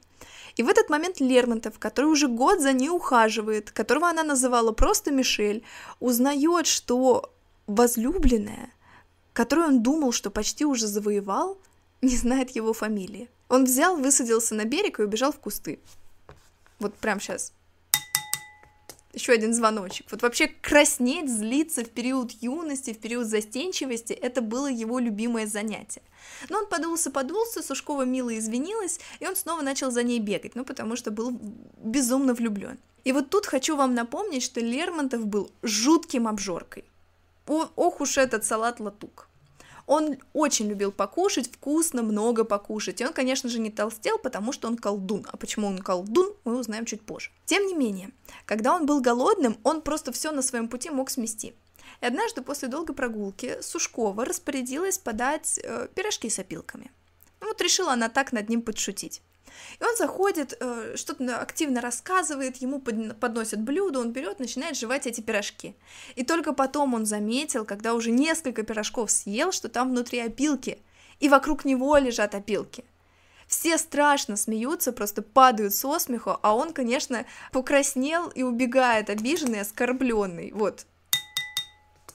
И 0.57 0.63
в 0.63 0.69
этот 0.69 0.91
момент 0.91 1.19
Лермонтов, 1.19 1.79
который 1.79 2.07
уже 2.07 2.29
год 2.29 2.61
за 2.61 2.73
ней 2.73 2.91
ухаживает, 2.91 3.71
которого 3.71 4.09
она 4.09 4.23
называла 4.23 4.73
просто 4.73 5.11
Мишель, 5.11 5.65
узнает, 5.99 6.67
что 6.67 7.33
возлюбленная, 7.67 8.71
которую 9.33 9.69
он 9.69 9.83
думал, 9.83 10.13
что 10.13 10.31
почти 10.31 10.65
уже 10.65 10.87
завоевал, 10.87 11.59
не 12.01 12.17
знает 12.17 12.51
его 12.51 12.73
фамилии. 12.73 13.29
Он 13.49 13.65
взял, 13.65 13.97
высадился 13.97 14.55
на 14.55 14.65
берег 14.65 15.01
и 15.01 15.03
убежал 15.03 15.33
в 15.33 15.39
кусты. 15.39 15.79
Вот 16.79 16.95
прям 16.95 17.21
сейчас. 17.21 17.53
Еще 19.15 19.33
один 19.33 19.55
звоночек. 19.55 20.07
Вот 20.11 20.23
вообще 20.23 20.49
краснеть, 20.49 21.31
злиться 21.31 21.83
в 21.83 21.91
период 21.91 22.31
юности, 22.41 22.93
в 22.93 22.99
период 22.99 23.27
застенчивости, 23.27 24.13
это 24.13 24.43
было 24.43 24.67
его 24.67 24.99
любимое 24.99 25.47
занятие. 25.47 26.03
Но 26.51 26.59
он 26.59 26.67
подулся, 26.67 27.11
подулся, 27.11 27.63
Сушкова 27.63 28.03
мило 28.03 28.37
извинилась, 28.39 29.01
и 29.19 29.27
он 29.27 29.35
снова 29.35 29.63
начал 29.63 29.91
за 29.91 30.03
ней 30.03 30.21
бегать, 30.21 30.55
ну 30.55 30.65
потому 30.65 30.95
что 30.95 31.11
был 31.11 31.33
безумно 31.79 32.35
влюблен. 32.35 32.79
И 33.05 33.13
вот 33.13 33.31
тут 33.31 33.47
хочу 33.47 33.77
вам 33.77 33.95
напомнить, 33.95 34.43
что 34.43 34.61
Лермонтов 34.61 35.27
был 35.27 35.51
жутким 35.63 36.29
обжоркой. 36.29 36.85
О, 37.47 37.67
ох 37.77 38.01
уж 38.03 38.19
этот 38.19 38.45
салат 38.45 38.79
латук. 38.79 39.28
Он 39.89 40.19
очень 40.35 40.69
любил 40.69 40.93
покушать, 40.93 41.51
вкусно, 41.51 42.03
много 42.03 42.45
покушать. 42.45 43.01
И 43.01 43.07
он, 43.07 43.15
конечно 43.15 43.49
же, 43.49 43.59
не 43.59 43.71
толстел, 43.71 44.19
потому 44.19 44.53
что 44.53 44.69
он 44.69 44.77
колдун. 44.77 45.27
А 45.33 45.39
почему 45.39 45.67
он 45.67 45.79
колдун, 45.79 46.35
мы 46.45 46.59
узнаем 46.59 46.85
чуть 46.85 47.01
позже. 47.01 47.31
Тем 47.47 47.67
не 47.67 47.75
менее, 47.75 48.11
когда 48.45 48.75
он 48.75 48.85
был 48.85 49.01
голодным, 49.01 49.57
он 49.63 49.81
просто 49.81 50.13
все 50.13 50.31
на 50.31 50.43
своем 50.43 50.69
пути 50.69 50.91
мог 50.91 51.09
смести. 51.09 51.55
И 52.03 52.07
однажды 52.07 52.43
после 52.43 52.69
долгой 52.69 52.95
прогулки 52.95 53.63
Сушкова 53.63 54.27
распорядилась 54.27 54.99
подать 54.99 55.59
э, 55.65 55.89
пирожки 55.95 56.29
с 56.29 56.39
опилками. 56.39 56.93
Ну, 57.41 57.47
вот 57.47 57.63
решила 57.63 57.95
она 57.95 58.11
так 58.11 58.33
над 58.33 58.51
ним 58.51 58.61
подшутить. 58.61 59.23
И 59.81 59.85
он 59.85 59.97
заходит, 59.97 60.57
э, 60.59 60.95
что-то 60.97 61.39
активно 61.39 61.81
рассказывает, 61.81 62.57
ему 62.57 62.81
подносят 62.81 63.61
блюдо, 63.61 64.01
он 64.01 64.13
берет, 64.13 64.39
начинает 64.39 64.77
жевать 64.77 65.07
эти 65.07 65.21
пирожки. 65.21 65.75
И 66.17 66.25
только 66.25 66.53
потом 66.53 66.95
он 66.95 67.07
заметил, 67.07 67.65
когда 67.65 67.95
уже 67.95 68.11
несколько 68.11 68.63
пирожков 68.63 69.11
съел, 69.11 69.53
что 69.53 69.69
там 69.69 69.91
внутри 69.91 70.21
опилки, 70.21 70.79
и 71.21 71.29
вокруг 71.29 71.65
него 71.65 71.97
лежат 71.99 72.35
опилки. 72.35 72.85
Все 73.49 73.79
страшно 73.79 74.37
смеются, 74.37 74.93
просто 74.93 75.23
падают 75.23 75.75
со 75.75 75.99
смеху, 75.99 76.39
а 76.43 76.55
он, 76.55 76.75
конечно, 76.75 77.25
покраснел 77.51 78.29
и 78.29 78.43
убегает, 78.43 79.09
обиженный, 79.09 79.63
оскорбленный. 79.63 80.53
Вот, 80.53 80.85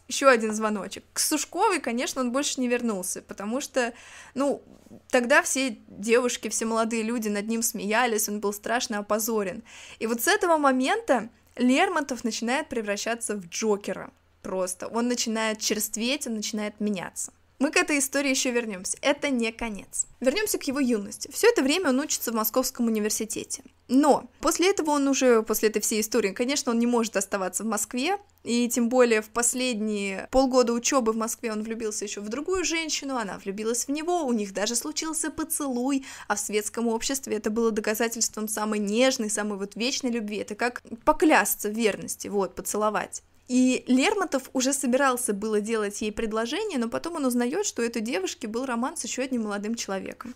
еще 0.08 0.28
один 0.28 0.54
звоночек. 0.54 1.04
К 1.14 1.20
Сушковой, 1.20 1.80
конечно, 1.80 2.22
он 2.22 2.32
больше 2.32 2.60
не 2.60 2.68
вернулся, 2.68 3.22
потому 3.22 3.62
что, 3.62 3.94
ну, 4.36 4.62
тогда 5.10 5.42
все 5.42 5.78
девушки, 5.88 6.50
все 6.50 6.66
молодые 6.66 7.04
люди 7.04 7.30
над 7.30 7.48
ним 7.48 7.62
смеялись, 7.62 8.30
он 8.30 8.40
был 8.40 8.54
страшно 8.54 9.00
опозорен. 9.00 9.64
И 10.00 10.08
вот 10.08 10.22
с 10.22 10.28
этого 10.28 10.58
момента 10.58 11.30
Лермонтов 11.56 12.24
начинает 12.24 12.70
превращаться 12.70 13.36
в 13.36 13.48
Джокера 13.48 14.12
просто. 14.42 14.88
Он 14.88 15.08
начинает 15.08 15.60
черстветь, 15.60 16.28
он 16.28 16.36
начинает 16.36 16.80
меняться. 16.80 17.32
Мы 17.60 17.72
к 17.72 17.78
этой 17.78 18.00
истории 18.00 18.30
еще 18.30 18.52
вернемся. 18.52 18.98
Это 19.02 19.30
не 19.30 19.52
конец. 19.52 20.08
Вернемся 20.20 20.58
к 20.58 20.64
его 20.64 20.80
юности. 20.80 21.30
Все 21.32 21.48
это 21.48 21.62
время 21.62 21.90
он 21.90 22.00
учится 22.00 22.32
в 22.32 22.36
Московском 22.36 22.88
университете. 22.88 23.64
Но 23.88 24.30
после 24.40 24.70
этого 24.70 24.92
он 24.92 25.08
уже, 25.08 25.44
после 25.44 25.70
этой 25.70 25.82
всей 25.82 26.02
истории, 26.02 26.32
конечно, 26.32 26.72
он 26.72 26.80
не 26.80 26.88
может 26.88 27.18
оставаться 27.18 27.64
в 27.64 27.68
Москве, 27.68 28.18
и 28.44 28.68
тем 28.70 28.90
более 28.90 29.22
в 29.22 29.30
последние 29.30 30.28
полгода 30.32 30.74
учебы 30.74 31.12
в 31.12 31.18
Москве 31.18 31.52
он 31.52 31.64
влюбился 31.64 32.06
еще 32.06 32.22
в 32.22 32.30
другую 32.30 32.64
женщину, 32.64 33.18
она 33.18 33.38
влюбилась 33.38 33.86
в 33.86 33.92
него, 33.92 34.24
у 34.24 34.34
них 34.34 34.54
даже 34.54 34.76
случился 34.76 35.30
поцелуй, 35.30 36.06
а 36.28 36.36
в 36.36 36.40
светском 36.40 36.88
обществе 36.88 37.36
это 37.36 37.50
было 37.50 37.72
доказательством 37.72 38.48
самой 38.48 38.80
нежной, 38.80 39.30
самой 39.30 39.58
вот 39.58 39.76
вечной 39.76 40.12
любви. 40.12 40.38
Это 40.38 40.56
как 40.56 40.82
поклясться 41.06 41.70
в 41.70 41.74
верности, 41.74 42.30
вот, 42.30 42.56
поцеловать. 42.56 43.22
И 43.48 43.84
Лермонтов 43.88 44.50
уже 44.54 44.74
собирался 44.74 45.34
было 45.34 45.60
делать 45.60 46.02
ей 46.02 46.12
предложение, 46.12 46.80
но 46.80 46.90
потом 46.90 47.16
он 47.16 47.26
узнает, 47.26 47.66
что 47.66 47.82
у 47.82 47.86
этой 47.86 48.02
девушки 48.02 48.46
был 48.46 48.66
роман 48.66 48.96
с 48.96 49.04
еще 49.04 49.22
одним 49.22 49.44
молодым 49.44 49.76
человеком. 49.76 50.34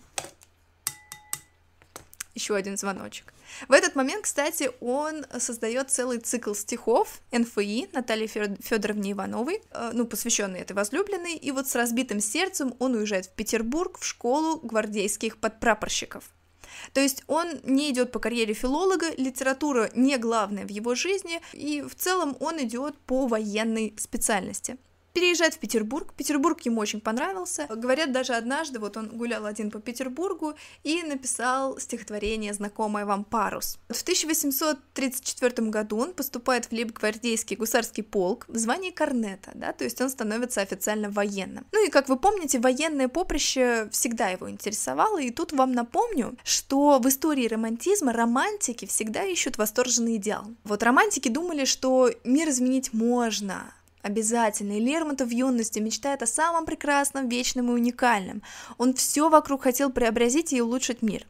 Еще 2.35 2.55
один 2.55 2.77
звоночек. 2.77 3.33
В 3.67 3.71
этот 3.71 3.95
момент, 3.95 4.25
кстати, 4.25 4.69
он 4.79 5.25
создает 5.39 5.89
целый 5.89 6.19
цикл 6.19 6.53
стихов 6.53 7.21
НФИ 7.31 7.89
Натальи 7.93 8.27
Федоровне 8.27 9.13
Ивановой, 9.13 9.63
э, 9.71 9.91
ну, 9.93 10.05
посвященный 10.05 10.59
этой 10.59 10.73
возлюбленной, 10.73 11.35
и 11.35 11.51
вот 11.51 11.67
с 11.67 11.75
разбитым 11.75 12.19
сердцем 12.19 12.75
он 12.77 12.93
уезжает 12.93 13.27
в 13.27 13.31
Петербург 13.31 13.97
в 13.97 14.05
школу 14.05 14.59
гвардейских 14.59 15.37
подпрапорщиков. 15.37 16.25
То 16.93 17.01
есть 17.01 17.23
он 17.27 17.59
не 17.63 17.91
идет 17.91 18.11
по 18.11 18.19
карьере 18.19 18.53
филолога, 18.53 19.07
литература 19.17 19.89
не 19.95 20.17
главная 20.17 20.65
в 20.65 20.69
его 20.69 20.95
жизни, 20.95 21.41
и 21.53 21.81
в 21.81 21.95
целом 21.95 22.35
он 22.39 22.61
идет 22.63 22.97
по 22.99 23.27
военной 23.27 23.93
специальности 23.97 24.77
переезжает 25.17 25.55
в 25.55 25.57
Петербург. 25.57 26.13
Петербург 26.15 26.61
ему 26.61 26.79
очень 26.79 27.01
понравился. 27.01 27.65
Говорят, 27.69 28.11
даже 28.11 28.33
однажды 28.33 28.77
вот 28.77 28.97
он 28.97 29.07
гулял 29.07 29.47
один 29.47 29.71
по 29.71 29.79
Петербургу 29.79 30.53
и 30.83 31.01
написал 31.01 31.79
стихотворение 31.79 32.53
«Знакомое 32.53 33.03
вам 33.03 33.23
парус». 33.23 33.79
В 33.89 33.99
1834 34.03 35.69
году 35.69 35.97
он 35.97 36.13
поступает 36.13 36.65
в 36.65 36.71
Лейб-гвардейский 36.71 37.55
гусарский 37.55 38.03
полк 38.03 38.45
в 38.47 38.57
звании 38.59 38.91
корнета, 38.91 39.49
да, 39.55 39.73
то 39.73 39.85
есть 39.85 39.99
он 40.01 40.11
становится 40.11 40.61
официально 40.61 41.09
военным. 41.09 41.65
Ну 41.71 41.83
и, 41.83 41.89
как 41.89 42.09
вы 42.09 42.17
помните, 42.17 42.59
военное 42.59 43.07
поприще 43.07 43.89
всегда 43.91 44.27
его 44.27 44.51
интересовало, 44.51 45.19
и 45.19 45.31
тут 45.31 45.51
вам 45.51 45.71
напомню, 45.71 46.37
что 46.43 46.99
в 46.99 47.07
истории 47.07 47.47
романтизма 47.47 48.13
романтики 48.13 48.85
всегда 48.85 49.23
ищут 49.23 49.57
восторженный 49.57 50.17
идеал. 50.17 50.45
Вот 50.63 50.83
романтики 50.83 51.29
думали, 51.29 51.65
что 51.65 52.11
мир 52.23 52.49
изменить 52.49 52.93
можно, 52.93 53.73
Обязательно. 54.07 54.77
И 54.77 54.79
Лермонтов 54.79 55.27
в 55.27 55.31
юности 55.31 55.79
мечтает 55.79 56.23
о 56.23 56.27
самом 56.27 56.65
прекрасном, 56.65 57.27
вечном 57.27 57.69
и 57.69 57.73
уникальном. 57.73 58.41
Он 58.77 58.93
все 58.93 59.27
вокруг 59.27 59.63
хотел 59.63 59.91
преобразить 59.91 60.53
и 60.53 60.61
улучшить 60.61 61.01
мир. 61.01 61.27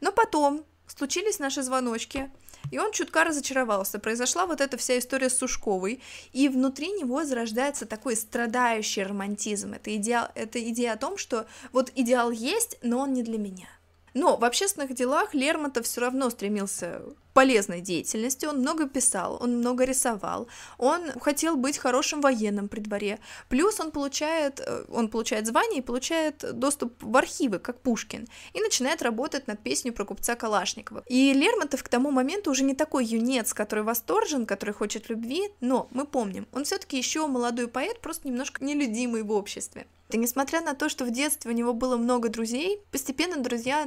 Но 0.00 0.12
потом, 0.12 0.64
случились 0.86 1.40
наши 1.40 1.64
звоночки, 1.64 2.30
и 2.70 2.78
он 2.78 2.92
чутка 2.92 3.24
разочаровался. 3.24 3.98
Произошла 3.98 4.46
вот 4.46 4.60
эта 4.60 4.76
вся 4.76 4.96
история 4.96 5.28
с 5.28 5.38
Сушковой, 5.38 6.02
и 6.32 6.48
внутри 6.48 6.92
него 6.92 7.24
зарождается 7.24 7.84
такой 7.84 8.14
страдающий 8.14 9.02
романтизм. 9.02 9.72
Это, 9.72 9.96
идеал, 9.96 10.28
это 10.36 10.62
идея 10.70 10.92
о 10.92 10.98
том, 10.98 11.18
что 11.18 11.48
вот 11.72 11.90
идеал 11.96 12.30
есть, 12.30 12.78
но 12.80 13.00
он 13.00 13.12
не 13.12 13.24
для 13.24 13.38
меня. 13.38 13.66
Но 14.14 14.36
в 14.36 14.44
общественных 14.44 14.94
делах 14.94 15.34
Лермонтов 15.34 15.84
все 15.84 16.00
равно 16.00 16.30
стремился 16.30 17.02
полезной 17.40 17.80
деятельности, 17.80 18.44
он 18.44 18.58
много 18.58 18.86
писал, 18.86 19.38
он 19.40 19.56
много 19.56 19.84
рисовал, 19.84 20.46
он 20.76 21.10
хотел 21.20 21.56
быть 21.56 21.78
хорошим 21.78 22.20
военным 22.20 22.68
при 22.68 22.80
дворе, 22.80 23.18
плюс 23.48 23.80
он 23.80 23.92
получает, 23.92 24.60
э, 24.60 24.84
он 24.92 25.08
получает 25.08 25.46
звание 25.46 25.78
и 25.78 25.82
получает 25.82 26.44
доступ 26.52 27.02
в 27.02 27.16
архивы, 27.16 27.58
как 27.58 27.80
Пушкин, 27.80 28.28
и 28.52 28.60
начинает 28.60 29.00
работать 29.00 29.46
над 29.46 29.58
песней 29.62 29.90
про 29.90 30.04
купца 30.04 30.34
Калашникова. 30.36 31.02
И 31.06 31.32
Лермонтов 31.32 31.82
к 31.82 31.88
тому 31.88 32.10
моменту 32.10 32.50
уже 32.50 32.62
не 32.62 32.74
такой 32.74 33.06
юнец, 33.06 33.54
который 33.54 33.84
восторжен, 33.84 34.44
который 34.44 34.74
хочет 34.74 35.08
любви, 35.08 35.48
но 35.62 35.88
мы 35.92 36.04
помним, 36.04 36.46
он 36.52 36.64
все-таки 36.64 36.98
еще 36.98 37.26
молодой 37.26 37.68
поэт, 37.68 38.00
просто 38.00 38.28
немножко 38.28 38.62
нелюдимый 38.62 39.22
в 39.22 39.32
обществе. 39.32 39.86
И 40.12 40.18
несмотря 40.18 40.60
на 40.60 40.74
то, 40.74 40.88
что 40.88 41.04
в 41.04 41.10
детстве 41.10 41.52
у 41.52 41.54
него 41.54 41.72
было 41.72 41.96
много 41.96 42.28
друзей, 42.28 42.80
постепенно 42.90 43.36
друзья 43.36 43.86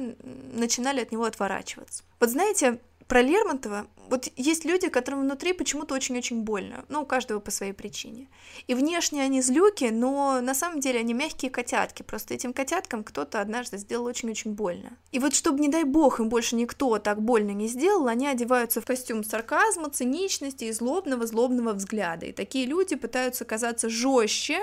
начинали 0.54 1.00
от 1.00 1.12
него 1.12 1.24
отворачиваться. 1.24 2.02
Вот 2.20 2.30
знаете, 2.30 2.80
про 3.08 3.20
Лермонтова, 3.22 3.86
вот 4.08 4.28
есть 4.36 4.64
люди, 4.64 4.88
которым 4.88 5.22
внутри 5.22 5.52
почему-то 5.52 5.94
очень-очень 5.94 6.42
больно, 6.42 6.84
ну, 6.88 7.02
у 7.02 7.06
каждого 7.06 7.40
по 7.40 7.50
своей 7.50 7.72
причине. 7.72 8.28
И 8.66 8.74
внешне 8.74 9.22
они 9.22 9.40
злюки, 9.40 9.84
но 9.90 10.40
на 10.40 10.54
самом 10.54 10.80
деле 10.80 11.00
они 11.00 11.14
мягкие 11.14 11.50
котятки, 11.50 12.02
просто 12.02 12.34
этим 12.34 12.52
котяткам 12.52 13.04
кто-то 13.04 13.40
однажды 13.40 13.78
сделал 13.78 14.06
очень-очень 14.06 14.52
больно. 14.52 14.96
И 15.12 15.18
вот 15.18 15.34
чтобы, 15.34 15.60
не 15.60 15.68
дай 15.68 15.84
бог, 15.84 16.20
им 16.20 16.28
больше 16.28 16.56
никто 16.56 16.98
так 16.98 17.22
больно 17.22 17.50
не 17.50 17.68
сделал, 17.68 18.08
они 18.08 18.26
одеваются 18.26 18.80
в 18.80 18.86
костюм 18.86 19.24
сарказма, 19.24 19.90
циничности 19.90 20.64
и 20.64 20.72
злобного-злобного 20.72 21.72
взгляда. 21.72 22.26
И 22.26 22.32
такие 22.32 22.66
люди 22.66 22.96
пытаются 22.96 23.44
казаться 23.44 23.88
жестче, 23.88 24.58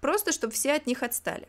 просто 0.00 0.32
чтобы 0.32 0.52
все 0.52 0.72
от 0.72 0.86
них 0.86 1.02
отстали. 1.02 1.48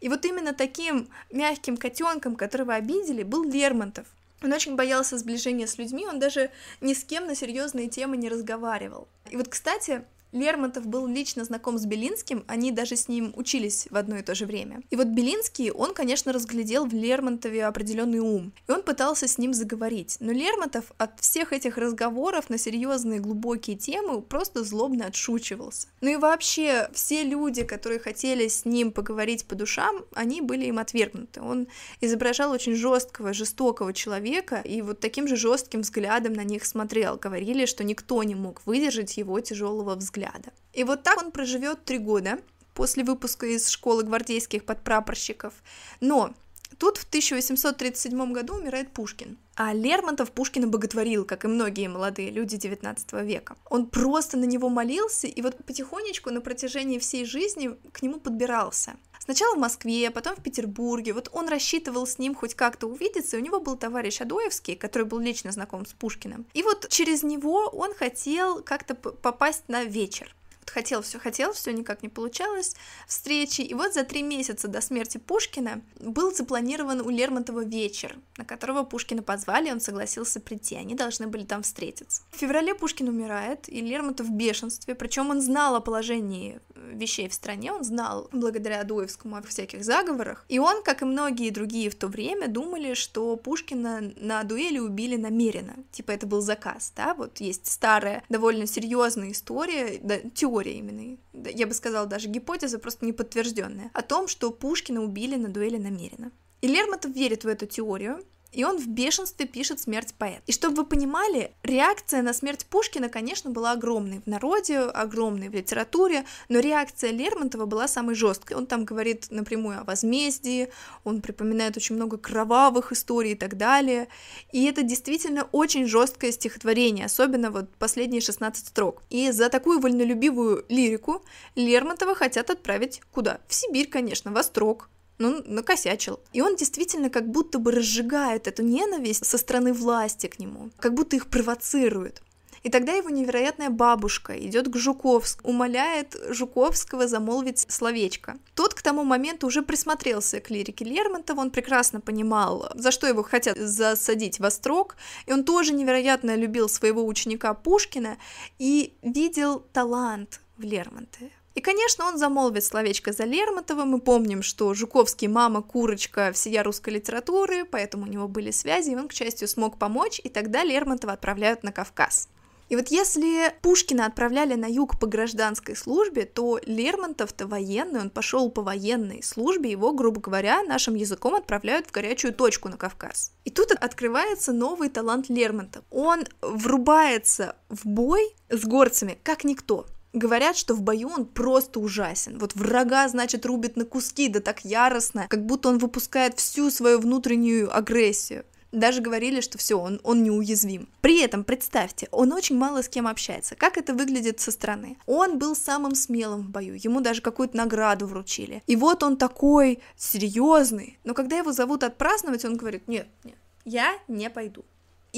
И 0.00 0.08
вот 0.08 0.24
именно 0.24 0.52
таким 0.52 1.08
мягким 1.30 1.76
котенком, 1.76 2.36
которого 2.36 2.74
обидели, 2.74 3.22
был 3.22 3.44
Лермонтов. 3.44 4.06
Он 4.42 4.52
очень 4.52 4.76
боялся 4.76 5.18
сближения 5.18 5.66
с 5.66 5.78
людьми, 5.78 6.06
он 6.06 6.18
даже 6.18 6.50
ни 6.80 6.94
с 6.94 7.04
кем 7.04 7.26
на 7.26 7.34
серьезные 7.34 7.88
темы 7.88 8.16
не 8.16 8.28
разговаривал. 8.28 9.08
И 9.30 9.36
вот, 9.36 9.48
кстати, 9.48 10.04
Лермонтов 10.32 10.86
был 10.86 11.06
лично 11.06 11.44
знаком 11.44 11.78
с 11.78 11.86
Белинским, 11.86 12.44
они 12.48 12.70
даже 12.70 12.96
с 12.96 13.08
ним 13.08 13.32
учились 13.34 13.88
в 13.90 13.96
одно 13.96 14.18
и 14.18 14.22
то 14.22 14.34
же 14.34 14.44
время. 14.44 14.82
И 14.90 14.96
вот 14.96 15.06
Белинский, 15.06 15.70
он, 15.70 15.94
конечно, 15.94 16.32
разглядел 16.32 16.86
в 16.86 16.92
Лермонтове 16.92 17.64
определенный 17.64 18.18
ум, 18.18 18.52
и 18.66 18.72
он 18.72 18.82
пытался 18.82 19.26
с 19.26 19.38
ним 19.38 19.54
заговорить. 19.54 20.18
Но 20.20 20.32
Лермонтов 20.32 20.92
от 20.98 21.18
всех 21.20 21.52
этих 21.52 21.78
разговоров 21.78 22.50
на 22.50 22.58
серьезные 22.58 23.20
глубокие 23.20 23.76
темы 23.76 24.20
просто 24.20 24.64
злобно 24.64 25.06
отшучивался. 25.06 25.88
Ну 26.02 26.10
и 26.10 26.16
вообще, 26.16 26.90
все 26.92 27.24
люди, 27.24 27.64
которые 27.64 27.98
хотели 27.98 28.48
с 28.48 28.64
ним 28.64 28.92
поговорить 28.92 29.46
по 29.46 29.54
душам, 29.54 30.04
они 30.14 30.42
были 30.42 30.66
им 30.66 30.78
отвергнуты. 30.78 31.40
Он 31.40 31.68
изображал 32.00 32.50
очень 32.52 32.74
жесткого, 32.74 33.32
жестокого 33.32 33.94
человека, 33.94 34.56
и 34.56 34.82
вот 34.82 35.00
таким 35.00 35.26
же 35.26 35.36
жестким 35.36 35.80
взглядом 35.80 36.34
на 36.34 36.44
них 36.44 36.66
смотрел. 36.66 37.16
Говорили, 37.16 37.64
что 37.64 37.82
никто 37.82 38.22
не 38.22 38.34
мог 38.34 38.60
выдержать 38.66 39.16
его 39.16 39.40
тяжелого 39.40 39.94
взгляда 39.94 40.17
взгляда. 40.18 40.52
И 40.72 40.84
вот 40.84 41.02
так 41.02 41.18
он 41.18 41.30
проживет 41.30 41.84
три 41.84 41.98
года 41.98 42.38
после 42.74 43.04
выпуска 43.04 43.46
из 43.46 43.68
школы 43.68 44.04
гвардейских 44.04 44.64
подпрапорщиков. 44.64 45.52
Но 46.00 46.34
тут 46.78 46.98
в 46.98 47.04
1837 47.04 48.32
году 48.32 48.54
умирает 48.54 48.92
Пушкин. 48.92 49.38
А 49.56 49.72
Лермонтов 49.72 50.30
Пушкина 50.30 50.68
боготворил, 50.68 51.24
как 51.24 51.44
и 51.44 51.48
многие 51.48 51.88
молодые 51.88 52.30
люди 52.30 52.56
XIX 52.56 53.24
века. 53.24 53.56
Он 53.70 53.86
просто 53.86 54.36
на 54.36 54.44
него 54.44 54.68
молился, 54.68 55.26
и 55.26 55.42
вот 55.42 55.56
потихонечку 55.64 56.30
на 56.30 56.40
протяжении 56.40 56.98
всей 56.98 57.24
жизни 57.24 57.70
к 57.92 58.02
нему 58.02 58.20
подбирался. 58.20 58.96
Сначала 59.28 59.56
в 59.56 59.58
Москве, 59.58 60.10
потом 60.10 60.36
в 60.36 60.42
Петербурге. 60.42 61.12
Вот 61.12 61.28
он 61.34 61.48
рассчитывал 61.48 62.06
с 62.06 62.18
ним 62.18 62.34
хоть 62.34 62.54
как-то 62.54 62.86
увидеться, 62.86 63.36
и 63.36 63.40
у 63.40 63.44
него 63.44 63.60
был 63.60 63.76
товарищ 63.76 64.22
Адоевский, 64.22 64.74
который 64.74 65.06
был 65.06 65.18
лично 65.18 65.52
знаком 65.52 65.84
с 65.84 65.92
Пушкиным. 65.92 66.46
И 66.54 66.62
вот 66.62 66.88
через 66.88 67.22
него 67.22 67.68
он 67.68 67.92
хотел 67.92 68.62
как-то 68.62 68.94
попасть 68.94 69.64
на 69.68 69.84
вечер 69.84 70.34
хотел, 70.70 71.02
все 71.02 71.18
хотел, 71.18 71.52
все 71.52 71.72
никак 71.72 72.02
не 72.02 72.08
получалось 72.08 72.74
встречи. 73.06 73.60
И 73.60 73.74
вот 73.74 73.94
за 73.94 74.04
три 74.04 74.22
месяца 74.22 74.68
до 74.68 74.80
смерти 74.80 75.18
Пушкина 75.18 75.82
был 76.00 76.34
запланирован 76.34 77.00
у 77.00 77.10
Лермонтова 77.10 77.64
вечер, 77.64 78.16
на 78.36 78.44
которого 78.44 78.84
Пушкина 78.84 79.22
позвали, 79.22 79.70
он 79.70 79.80
согласился 79.80 80.40
прийти, 80.40 80.76
они 80.76 80.94
должны 80.94 81.26
были 81.26 81.44
там 81.44 81.62
встретиться. 81.62 82.22
В 82.30 82.36
феврале 82.36 82.74
Пушкин 82.74 83.08
умирает, 83.08 83.68
и 83.68 83.80
Лермонтов 83.80 84.26
в 84.26 84.32
бешенстве, 84.32 84.94
причем 84.94 85.30
он 85.30 85.40
знал 85.40 85.76
о 85.76 85.80
положении 85.80 86.60
вещей 86.92 87.28
в 87.28 87.34
стране, 87.34 87.72
он 87.72 87.84
знал 87.84 88.28
благодаря 88.32 88.80
Адуевскому 88.80 89.36
о 89.36 89.42
всяких 89.42 89.84
заговорах, 89.84 90.44
и 90.48 90.58
он, 90.58 90.82
как 90.82 91.02
и 91.02 91.04
многие 91.04 91.50
другие 91.50 91.90
в 91.90 91.94
то 91.94 92.08
время, 92.08 92.48
думали, 92.48 92.94
что 92.94 93.36
Пушкина 93.36 94.12
на 94.16 94.42
дуэли 94.44 94.78
убили 94.78 95.16
намеренно, 95.16 95.74
типа 95.90 96.12
это 96.12 96.26
был 96.26 96.40
заказ, 96.40 96.92
да, 96.96 97.14
вот 97.14 97.38
есть 97.40 97.66
старая, 97.66 98.22
довольно 98.28 98.66
серьезная 98.66 99.32
история, 99.32 99.98
да, 100.02 100.18
теория 100.34 100.57
теория 100.58 100.78
именно, 100.78 101.18
я 101.32 101.66
бы 101.66 101.74
сказала 101.74 102.06
даже 102.06 102.28
гипотеза, 102.28 102.78
просто 102.78 103.06
неподтвержденная, 103.06 103.90
о 103.94 104.02
том, 104.02 104.28
что 104.28 104.50
Пушкина 104.50 105.02
убили 105.02 105.36
на 105.36 105.48
дуэли 105.48 105.76
намеренно. 105.76 106.32
И 106.60 106.66
Лермонтов 106.66 107.12
верит 107.12 107.44
в 107.44 107.48
эту 107.48 107.66
теорию, 107.66 108.24
и 108.52 108.64
он 108.64 108.78
в 108.78 108.88
бешенстве 108.88 109.46
пишет 109.46 109.80
«Смерть 109.80 110.14
поэт». 110.16 110.42
И 110.46 110.52
чтобы 110.52 110.76
вы 110.76 110.84
понимали, 110.84 111.52
реакция 111.62 112.22
на 112.22 112.32
смерть 112.32 112.66
Пушкина, 112.66 113.08
конечно, 113.08 113.50
была 113.50 113.72
огромной 113.72 114.20
в 114.20 114.26
народе, 114.26 114.78
огромной 114.78 115.48
в 115.48 115.54
литературе, 115.54 116.24
но 116.48 116.58
реакция 116.58 117.10
Лермонтова 117.10 117.66
была 117.66 117.88
самой 117.88 118.14
жесткой. 118.14 118.56
Он 118.56 118.66
там 118.66 118.84
говорит 118.84 119.26
напрямую 119.30 119.80
о 119.80 119.84
возмездии, 119.84 120.70
он 121.04 121.20
припоминает 121.20 121.76
очень 121.76 121.96
много 121.96 122.16
кровавых 122.16 122.92
историй 122.92 123.32
и 123.32 123.36
так 123.36 123.56
далее. 123.56 124.08
И 124.52 124.64
это 124.64 124.82
действительно 124.82 125.48
очень 125.52 125.86
жесткое 125.86 126.32
стихотворение, 126.32 127.06
особенно 127.06 127.50
вот 127.50 127.68
последние 127.76 128.20
16 128.20 128.68
строк. 128.68 129.02
И 129.10 129.30
за 129.30 129.50
такую 129.50 129.80
вольнолюбивую 129.80 130.64
лирику 130.68 131.22
Лермонтова 131.54 132.14
хотят 132.14 132.50
отправить 132.50 133.02
куда? 133.12 133.40
В 133.46 133.54
Сибирь, 133.54 133.88
конечно, 133.88 134.32
в 134.32 134.36
Острог, 134.36 134.88
ну, 135.18 135.42
накосячил. 135.44 136.20
И 136.32 136.40
он 136.40 136.56
действительно 136.56 137.10
как 137.10 137.28
будто 137.28 137.58
бы 137.58 137.72
разжигает 137.72 138.46
эту 138.46 138.62
ненависть 138.62 139.26
со 139.26 139.38
стороны 139.38 139.72
власти 139.72 140.26
к 140.26 140.38
нему, 140.38 140.70
как 140.78 140.94
будто 140.94 141.16
их 141.16 141.26
провоцирует. 141.26 142.22
И 142.62 142.70
тогда 142.70 142.92
его 142.92 143.08
невероятная 143.08 143.70
бабушка 143.70 144.38
идет 144.38 144.68
к 144.68 144.76
Жуковскому, 144.76 145.48
умоляет 145.48 146.16
Жуковского 146.30 147.06
замолвить 147.06 147.64
словечко. 147.68 148.36
Тот 148.54 148.74
к 148.74 148.82
тому 148.82 149.04
моменту 149.04 149.46
уже 149.46 149.62
присмотрелся 149.62 150.40
к 150.40 150.50
лирике 150.50 150.84
Лермонтова, 150.84 151.40
он 151.40 151.50
прекрасно 151.50 152.00
понимал, 152.00 152.70
за 152.74 152.90
что 152.90 153.06
его 153.06 153.22
хотят 153.22 153.56
засадить 153.56 154.40
во 154.40 154.50
строк, 154.50 154.96
и 155.26 155.32
он 155.32 155.44
тоже 155.44 155.72
невероятно 155.72 156.34
любил 156.34 156.68
своего 156.68 157.06
ученика 157.06 157.54
Пушкина 157.54 158.18
и 158.58 158.94
видел 159.02 159.60
талант 159.72 160.40
в 160.56 160.62
Лермонтове. 160.62 161.30
И, 161.58 161.60
конечно, 161.60 162.04
он 162.04 162.18
замолвит 162.18 162.62
словечко 162.62 163.12
за 163.12 163.24
Лермонтова. 163.24 163.84
Мы 163.84 164.00
помним, 164.00 164.44
что 164.44 164.74
Жуковский 164.74 165.26
мама 165.26 165.60
курочка 165.60 166.30
всея 166.32 166.62
русской 166.62 166.90
литературы, 166.90 167.64
поэтому 167.64 168.04
у 168.04 168.08
него 168.08 168.28
были 168.28 168.52
связи, 168.52 168.90
и 168.90 168.94
он, 168.94 169.08
к 169.08 169.12
счастью, 169.12 169.48
смог 169.48 169.76
помочь, 169.76 170.20
и 170.22 170.28
тогда 170.28 170.62
Лермонтова 170.62 171.14
отправляют 171.14 171.64
на 171.64 171.72
Кавказ. 171.72 172.28
И 172.68 172.76
вот 172.76 172.86
если 172.92 173.52
Пушкина 173.60 174.06
отправляли 174.06 174.54
на 174.54 174.66
юг 174.66 175.00
по 175.00 175.08
гражданской 175.08 175.74
службе, 175.74 176.26
то 176.26 176.60
Лермонтов-то 176.64 177.48
военный, 177.48 178.02
он 178.02 178.10
пошел 178.10 178.52
по 178.52 178.62
военной 178.62 179.24
службе, 179.24 179.72
его, 179.72 179.92
грубо 179.92 180.20
говоря, 180.20 180.62
нашим 180.62 180.94
языком 180.94 181.34
отправляют 181.34 181.88
в 181.88 181.90
горячую 181.90 182.34
точку 182.34 182.68
на 182.68 182.76
Кавказ. 182.76 183.32
И 183.44 183.50
тут 183.50 183.72
открывается 183.72 184.52
новый 184.52 184.90
талант 184.90 185.28
Лермонтова. 185.28 185.84
Он 185.90 186.24
врубается 186.40 187.56
в 187.68 187.84
бой 187.84 188.36
с 188.48 188.64
горцами, 188.64 189.18
как 189.24 189.42
никто. 189.42 189.86
Говорят, 190.12 190.56
что 190.56 190.74
в 190.74 190.82
бою 190.82 191.08
он 191.08 191.26
просто 191.26 191.80
ужасен. 191.80 192.38
Вот 192.38 192.54
врага, 192.54 193.08
значит, 193.08 193.44
рубит 193.44 193.76
на 193.76 193.84
куски, 193.84 194.28
да 194.28 194.40
так 194.40 194.64
яростно, 194.64 195.26
как 195.28 195.44
будто 195.44 195.68
он 195.68 195.78
выпускает 195.78 196.38
всю 196.38 196.70
свою 196.70 196.98
внутреннюю 196.98 197.74
агрессию. 197.76 198.44
Даже 198.72 199.00
говорили, 199.00 199.40
что 199.40 199.56
все, 199.56 199.78
он, 199.78 199.98
он 200.04 200.22
неуязвим. 200.22 200.88
При 201.00 201.22
этом, 201.22 201.42
представьте, 201.42 202.08
он 202.10 202.32
очень 202.32 202.56
мало 202.56 202.82
с 202.82 202.88
кем 202.88 203.06
общается. 203.06 203.54
Как 203.54 203.78
это 203.78 203.94
выглядит 203.94 204.40
со 204.40 204.50
стороны? 204.50 204.98
Он 205.06 205.38
был 205.38 205.56
самым 205.56 205.94
смелым 205.94 206.42
в 206.42 206.50
бою, 206.50 206.74
ему 206.74 207.00
даже 207.00 207.22
какую-то 207.22 207.56
награду 207.56 208.06
вручили. 208.06 208.62
И 208.66 208.76
вот 208.76 209.02
он 209.02 209.16
такой 209.16 209.80
серьезный, 209.96 210.98
но 211.04 211.14
когда 211.14 211.38
его 211.38 211.52
зовут 211.52 211.82
отпраздновать, 211.82 212.44
он 212.44 212.56
говорит, 212.56 212.88
нет, 212.88 213.08
нет, 213.24 213.38
я 213.64 213.94
не 214.06 214.28
пойду. 214.28 214.64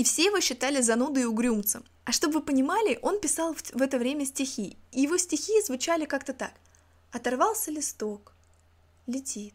И 0.00 0.02
все 0.02 0.24
его 0.24 0.40
считали 0.40 0.80
занудой 0.80 1.24
и 1.24 1.26
угрюмцем. 1.26 1.84
А 2.06 2.12
чтобы 2.12 2.38
вы 2.38 2.40
понимали, 2.40 2.98
он 3.02 3.20
писал 3.20 3.52
в, 3.52 3.82
это 3.82 3.98
время 3.98 4.24
стихи, 4.24 4.78
и 4.92 5.02
его 5.02 5.18
стихи 5.18 5.52
звучали 5.60 6.06
как-то 6.06 6.32
так. 6.32 6.54
Оторвался 7.12 7.70
листок, 7.70 8.32
летит, 9.06 9.52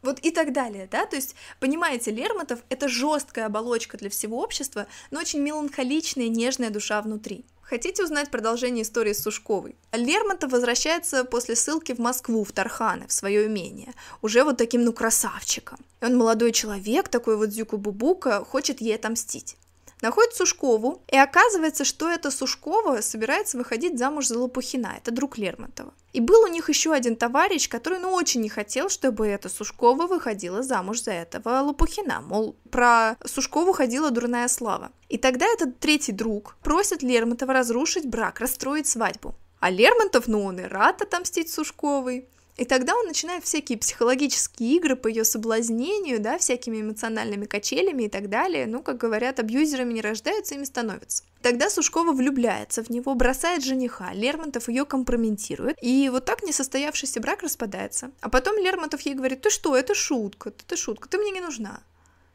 Вот 0.00 0.18
и 0.20 0.30
так 0.30 0.54
далее, 0.54 0.88
да, 0.90 1.04
то 1.04 1.16
есть, 1.16 1.34
понимаете, 1.58 2.10
Лермонтов— 2.10 2.60
это 2.70 2.88
жесткая 2.88 3.44
оболочка 3.44 3.98
для 3.98 4.08
всего 4.08 4.40
общества, 4.40 4.86
но 5.10 5.20
очень 5.20 5.40
меланхоличная, 5.40 6.28
нежная 6.28 6.70
душа 6.70 7.02
внутри. 7.02 7.44
Хотите 7.70 8.02
узнать 8.02 8.32
продолжение 8.32 8.82
истории 8.82 9.12
с 9.12 9.22
Сушковой? 9.22 9.76
Лермонтов 9.92 10.50
возвращается 10.50 11.24
после 11.24 11.54
ссылки 11.54 11.92
в 11.94 12.00
Москву, 12.00 12.42
в 12.42 12.50
Тарханы, 12.50 13.06
в 13.06 13.12
свое 13.12 13.46
имение, 13.46 13.94
уже 14.22 14.42
вот 14.42 14.56
таким, 14.56 14.82
ну, 14.82 14.92
красавчиком. 14.92 15.78
И 16.00 16.04
он 16.04 16.16
молодой 16.16 16.50
человек, 16.50 17.08
такой 17.08 17.36
вот 17.36 17.50
Зюку-Бубука, 17.50 18.44
хочет 18.44 18.80
ей 18.80 18.96
отомстить 18.96 19.56
находит 20.02 20.34
Сушкову, 20.34 21.02
и 21.08 21.16
оказывается, 21.16 21.84
что 21.84 22.08
эта 22.08 22.30
Сушкова 22.30 23.00
собирается 23.00 23.58
выходить 23.58 23.98
замуж 23.98 24.26
за 24.26 24.38
Лопухина, 24.38 24.94
это 24.98 25.10
друг 25.10 25.38
Лермонтова. 25.38 25.92
И 26.12 26.20
был 26.20 26.42
у 26.42 26.48
них 26.48 26.68
еще 26.68 26.92
один 26.92 27.16
товарищ, 27.16 27.68
который, 27.68 27.98
ну, 27.98 28.12
очень 28.12 28.40
не 28.40 28.48
хотел, 28.48 28.88
чтобы 28.88 29.28
эта 29.28 29.48
Сушкова 29.48 30.06
выходила 30.06 30.62
замуж 30.62 31.02
за 31.02 31.12
этого 31.12 31.60
Лопухина, 31.60 32.20
мол, 32.20 32.56
про 32.70 33.16
Сушкову 33.24 33.72
ходила 33.72 34.10
дурная 34.10 34.48
слава. 34.48 34.90
И 35.08 35.18
тогда 35.18 35.46
этот 35.46 35.78
третий 35.78 36.12
друг 36.12 36.56
просит 36.62 37.02
Лермонтова 37.02 37.52
разрушить 37.52 38.06
брак, 38.06 38.40
расстроить 38.40 38.88
свадьбу. 38.88 39.34
А 39.60 39.70
Лермонтов, 39.70 40.26
ну, 40.26 40.42
он 40.44 40.58
и 40.58 40.64
рад 40.64 41.02
отомстить 41.02 41.52
Сушковой. 41.52 42.28
И 42.56 42.64
тогда 42.64 42.94
он 42.94 43.06
начинает 43.06 43.44
всякие 43.44 43.78
психологические 43.78 44.76
игры 44.76 44.96
по 44.96 45.08
ее 45.08 45.24
соблазнению, 45.24 46.20
да, 46.20 46.38
всякими 46.38 46.80
эмоциональными 46.80 47.46
качелями 47.46 48.04
и 48.04 48.08
так 48.08 48.28
далее. 48.28 48.66
Ну, 48.66 48.82
как 48.82 48.98
говорят, 48.98 49.40
абьюзерами 49.40 49.92
не 49.92 50.00
рождаются, 50.00 50.54
ими 50.54 50.64
становятся. 50.64 51.24
Тогда 51.42 51.70
Сушкова 51.70 52.12
влюбляется 52.12 52.84
в 52.84 52.90
него, 52.90 53.14
бросает 53.14 53.64
жениха, 53.64 54.12
Лермонтов 54.12 54.68
ее 54.68 54.84
компрометирует, 54.84 55.78
и 55.80 56.10
вот 56.10 56.26
так 56.26 56.42
несостоявшийся 56.42 57.20
брак 57.20 57.42
распадается. 57.42 58.10
А 58.20 58.28
потом 58.28 58.58
Лермонтов 58.58 59.00
ей 59.02 59.14
говорит, 59.14 59.40
ты 59.40 59.50
что, 59.50 59.74
это 59.74 59.94
шутка, 59.94 60.50
это 60.50 60.76
шутка, 60.76 61.08
ты 61.08 61.16
мне 61.16 61.30
не 61.30 61.40
нужна. 61.40 61.80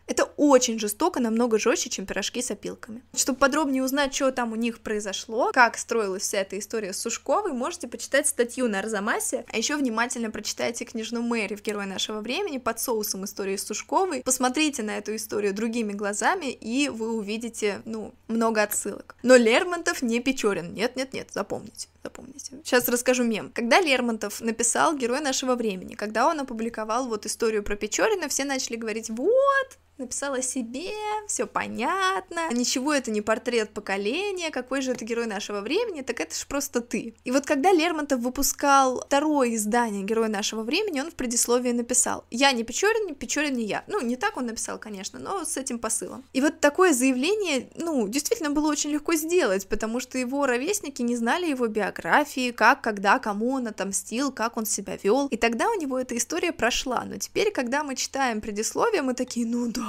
Это 0.07 0.25
очень 0.37 0.79
жестоко, 0.79 1.19
намного 1.19 1.57
жестче, 1.57 1.89
чем 1.89 2.05
пирожки 2.05 2.41
с 2.41 2.51
опилками. 2.51 3.01
Чтобы 3.15 3.39
подробнее 3.39 3.83
узнать, 3.83 4.13
что 4.13 4.31
там 4.31 4.51
у 4.51 4.55
них 4.55 4.79
произошло, 4.79 5.51
как 5.51 5.77
строилась 5.77 6.23
вся 6.23 6.39
эта 6.39 6.59
история 6.59 6.93
с 6.93 6.99
Сушковой, 6.99 7.53
можете 7.53 7.87
почитать 7.87 8.27
статью 8.27 8.67
на 8.67 8.79
Арзамасе, 8.79 9.45
а 9.51 9.57
еще 9.57 9.75
внимательно 9.75 10.29
прочитайте 10.29 10.85
книжну 10.85 11.21
Мэри 11.21 11.55
в 11.55 11.63
«Герой 11.63 11.87
нашего 11.87 12.21
времени» 12.21 12.59
под 12.59 12.79
соусом 12.79 13.25
истории 13.25 13.55
с 13.55 13.65
Сушковой. 13.65 14.21
Посмотрите 14.23 14.83
на 14.83 14.97
эту 14.97 15.15
историю 15.15 15.53
другими 15.53 15.93
глазами, 15.93 16.51
и 16.51 16.89
вы 16.89 17.11
увидите, 17.11 17.81
ну, 17.85 18.13
много 18.27 18.61
отсылок. 18.61 19.15
Но 19.23 19.35
Лермонтов 19.35 20.01
не 20.01 20.19
Печорин. 20.19 20.73
Нет-нет-нет, 20.73 21.29
запомните 21.31 21.87
запомните. 22.05 22.51
Сейчас 22.63 22.87
расскажу 22.87 23.23
мем. 23.23 23.51
Когда 23.53 23.81
Лермонтов 23.81 24.39
написал 24.39 24.95
«Герой 24.95 25.21
нашего 25.21 25.55
времени», 25.55 25.95
когда 25.95 26.27
он 26.27 26.39
опубликовал 26.39 27.07
вот 27.07 27.25
историю 27.25 27.63
про 27.63 27.75
Печорина, 27.75 28.27
все 28.27 28.45
начали 28.45 28.75
говорить 28.75 29.09
«Вот, 29.09 29.79
написала 29.97 30.41
себе, 30.41 30.91
все 31.27 31.47
понятно, 31.47 32.49
ничего 32.51 32.93
это 32.93 33.11
не 33.11 33.21
портрет 33.21 33.71
поколения, 33.71 34.51
какой 34.51 34.81
же 34.81 34.91
это 34.91 35.05
герой 35.05 35.25
нашего 35.25 35.61
времени, 35.61 36.01
так 36.01 36.19
это 36.19 36.35
же 36.35 36.45
просто 36.47 36.81
ты. 36.81 37.15
И 37.23 37.31
вот 37.31 37.45
когда 37.45 37.71
Лермонтов 37.71 38.19
выпускал 38.19 39.01
второе 39.01 39.55
издание 39.55 40.03
Герой 40.03 40.29
нашего 40.29 40.63
времени, 40.63 40.99
он 40.99 41.11
в 41.11 41.15
предисловии 41.15 41.71
написал 41.71 42.25
«Я 42.29 42.51
не 42.51 42.63
Печорин, 42.63 43.15
Печорин 43.15 43.55
не 43.55 43.65
я». 43.65 43.83
Ну, 43.87 44.01
не 44.01 44.15
так 44.15 44.37
он 44.37 44.47
написал, 44.47 44.77
конечно, 44.79 45.19
но 45.19 45.45
с 45.45 45.57
этим 45.57 45.79
посылом. 45.79 46.23
И 46.33 46.41
вот 46.41 46.59
такое 46.59 46.93
заявление, 46.93 47.69
ну, 47.75 48.07
действительно 48.07 48.49
было 48.49 48.69
очень 48.69 48.91
легко 48.91 49.15
сделать, 49.15 49.67
потому 49.67 49.99
что 49.99 50.17
его 50.17 50.45
ровесники 50.45 51.01
не 51.01 51.15
знали 51.15 51.47
его 51.47 51.67
биографии, 51.67 52.51
как, 52.51 52.81
когда, 52.81 53.19
кому 53.19 53.51
он 53.51 53.67
отомстил, 53.67 54.31
как 54.31 54.57
он 54.57 54.65
себя 54.65 54.97
вел. 55.01 55.27
И 55.27 55.37
тогда 55.37 55.69
у 55.69 55.79
него 55.79 55.97
эта 55.97 56.17
история 56.17 56.51
прошла. 56.51 57.03
Но 57.05 57.17
теперь, 57.17 57.51
когда 57.51 57.83
мы 57.83 57.95
читаем 57.95 58.41
предисловие, 58.41 59.01
мы 59.01 59.13
такие, 59.13 59.45
ну 59.45 59.67
да, 59.67 59.84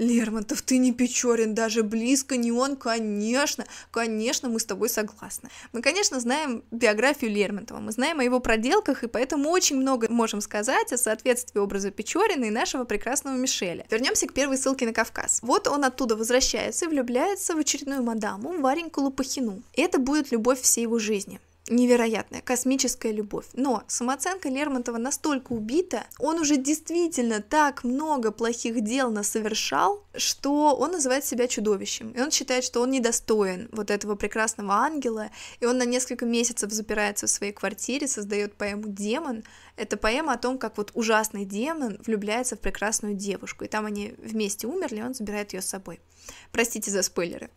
Лермонтов, 0.00 0.62
ты 0.62 0.78
не 0.78 0.92
Печорин, 0.92 1.54
даже 1.54 1.82
близко 1.82 2.38
не 2.38 2.50
он, 2.50 2.76
конечно, 2.76 3.66
конечно, 3.90 4.48
мы 4.48 4.58
с 4.58 4.64
тобой 4.64 4.88
согласны. 4.88 5.50
Мы, 5.72 5.82
конечно, 5.82 6.18
знаем 6.20 6.64
биографию 6.70 7.30
Лермонтова, 7.30 7.80
мы 7.80 7.92
знаем 7.92 8.18
о 8.18 8.24
его 8.24 8.40
проделках, 8.40 9.04
и 9.04 9.08
поэтому 9.08 9.50
очень 9.50 9.76
много 9.76 10.10
можем 10.10 10.40
сказать 10.40 10.90
о 10.92 10.98
соответствии 10.98 11.58
образа 11.58 11.90
Печорина 11.90 12.46
и 12.46 12.50
нашего 12.50 12.84
прекрасного 12.84 13.36
Мишеля. 13.36 13.84
Вернемся 13.90 14.26
к 14.26 14.32
первой 14.32 14.56
ссылке 14.56 14.86
на 14.86 14.94
Кавказ. 14.94 15.40
Вот 15.42 15.68
он 15.68 15.84
оттуда 15.84 16.16
возвращается 16.16 16.86
и 16.86 16.88
влюбляется 16.88 17.54
в 17.54 17.58
очередную 17.58 18.02
мадаму, 18.02 18.58
Вареньку 18.58 19.02
Лопахину. 19.02 19.62
И 19.74 19.82
это 19.82 19.98
будет 19.98 20.32
любовь 20.32 20.62
всей 20.62 20.82
его 20.82 20.98
жизни 20.98 21.40
невероятная, 21.70 22.42
космическая 22.42 23.12
любовь. 23.12 23.46
Но 23.54 23.84
самооценка 23.86 24.48
Лермонтова 24.48 24.98
настолько 24.98 25.52
убита, 25.52 26.04
он 26.18 26.38
уже 26.38 26.56
действительно 26.56 27.40
так 27.40 27.84
много 27.84 28.32
плохих 28.32 28.82
дел 28.82 29.10
насовершал, 29.10 30.04
что 30.14 30.76
он 30.76 30.92
называет 30.92 31.24
себя 31.24 31.46
чудовищем. 31.46 32.10
И 32.10 32.20
он 32.20 32.30
считает, 32.30 32.64
что 32.64 32.82
он 32.82 32.90
недостоин 32.90 33.68
вот 33.72 33.90
этого 33.90 34.16
прекрасного 34.16 34.74
ангела, 34.74 35.30
и 35.60 35.66
он 35.66 35.78
на 35.78 35.84
несколько 35.84 36.26
месяцев 36.26 36.70
запирается 36.72 37.26
в 37.26 37.30
своей 37.30 37.52
квартире, 37.52 38.08
создает 38.08 38.54
поэму 38.54 38.88
«Демон». 38.88 39.44
Это 39.76 39.96
поэма 39.96 40.34
о 40.34 40.38
том, 40.38 40.58
как 40.58 40.76
вот 40.76 40.90
ужасный 40.94 41.44
демон 41.44 41.98
влюбляется 42.04 42.56
в 42.56 42.60
прекрасную 42.60 43.14
девушку, 43.14 43.64
и 43.64 43.68
там 43.68 43.86
они 43.86 44.14
вместе 44.18 44.66
умерли, 44.66 45.00
он 45.00 45.14
забирает 45.14 45.52
ее 45.54 45.62
с 45.62 45.66
собой. 45.66 46.00
Простите 46.52 46.90
за 46.90 47.02
спойлеры. 47.02 47.50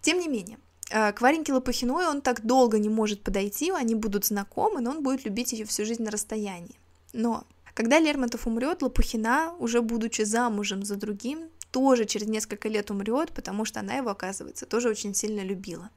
Тем 0.00 0.18
не 0.18 0.28
менее, 0.28 0.58
к 0.88 1.20
Вареньке 1.20 1.52
Лопухиной 1.52 2.06
он 2.06 2.20
так 2.20 2.44
долго 2.46 2.78
не 2.78 2.88
может 2.88 3.22
подойти, 3.22 3.70
они 3.70 3.94
будут 3.94 4.24
знакомы, 4.24 4.80
но 4.80 4.90
он 4.90 5.02
будет 5.02 5.24
любить 5.24 5.52
ее 5.52 5.64
всю 5.64 5.84
жизнь 5.84 6.02
на 6.02 6.10
расстоянии. 6.10 6.78
Но 7.12 7.44
когда 7.74 7.98
Лермонтов 7.98 8.46
умрет, 8.46 8.82
Лопухина, 8.82 9.54
уже 9.58 9.82
будучи 9.82 10.22
замужем 10.22 10.82
за 10.82 10.96
другим, 10.96 11.50
тоже 11.72 12.04
через 12.06 12.26
несколько 12.26 12.68
лет 12.68 12.90
умрет, 12.90 13.32
потому 13.32 13.64
что 13.64 13.80
она 13.80 13.94
его, 13.94 14.10
оказывается, 14.10 14.64
тоже 14.64 14.88
очень 14.88 15.14
сильно 15.14 15.40
любила. 15.40 15.90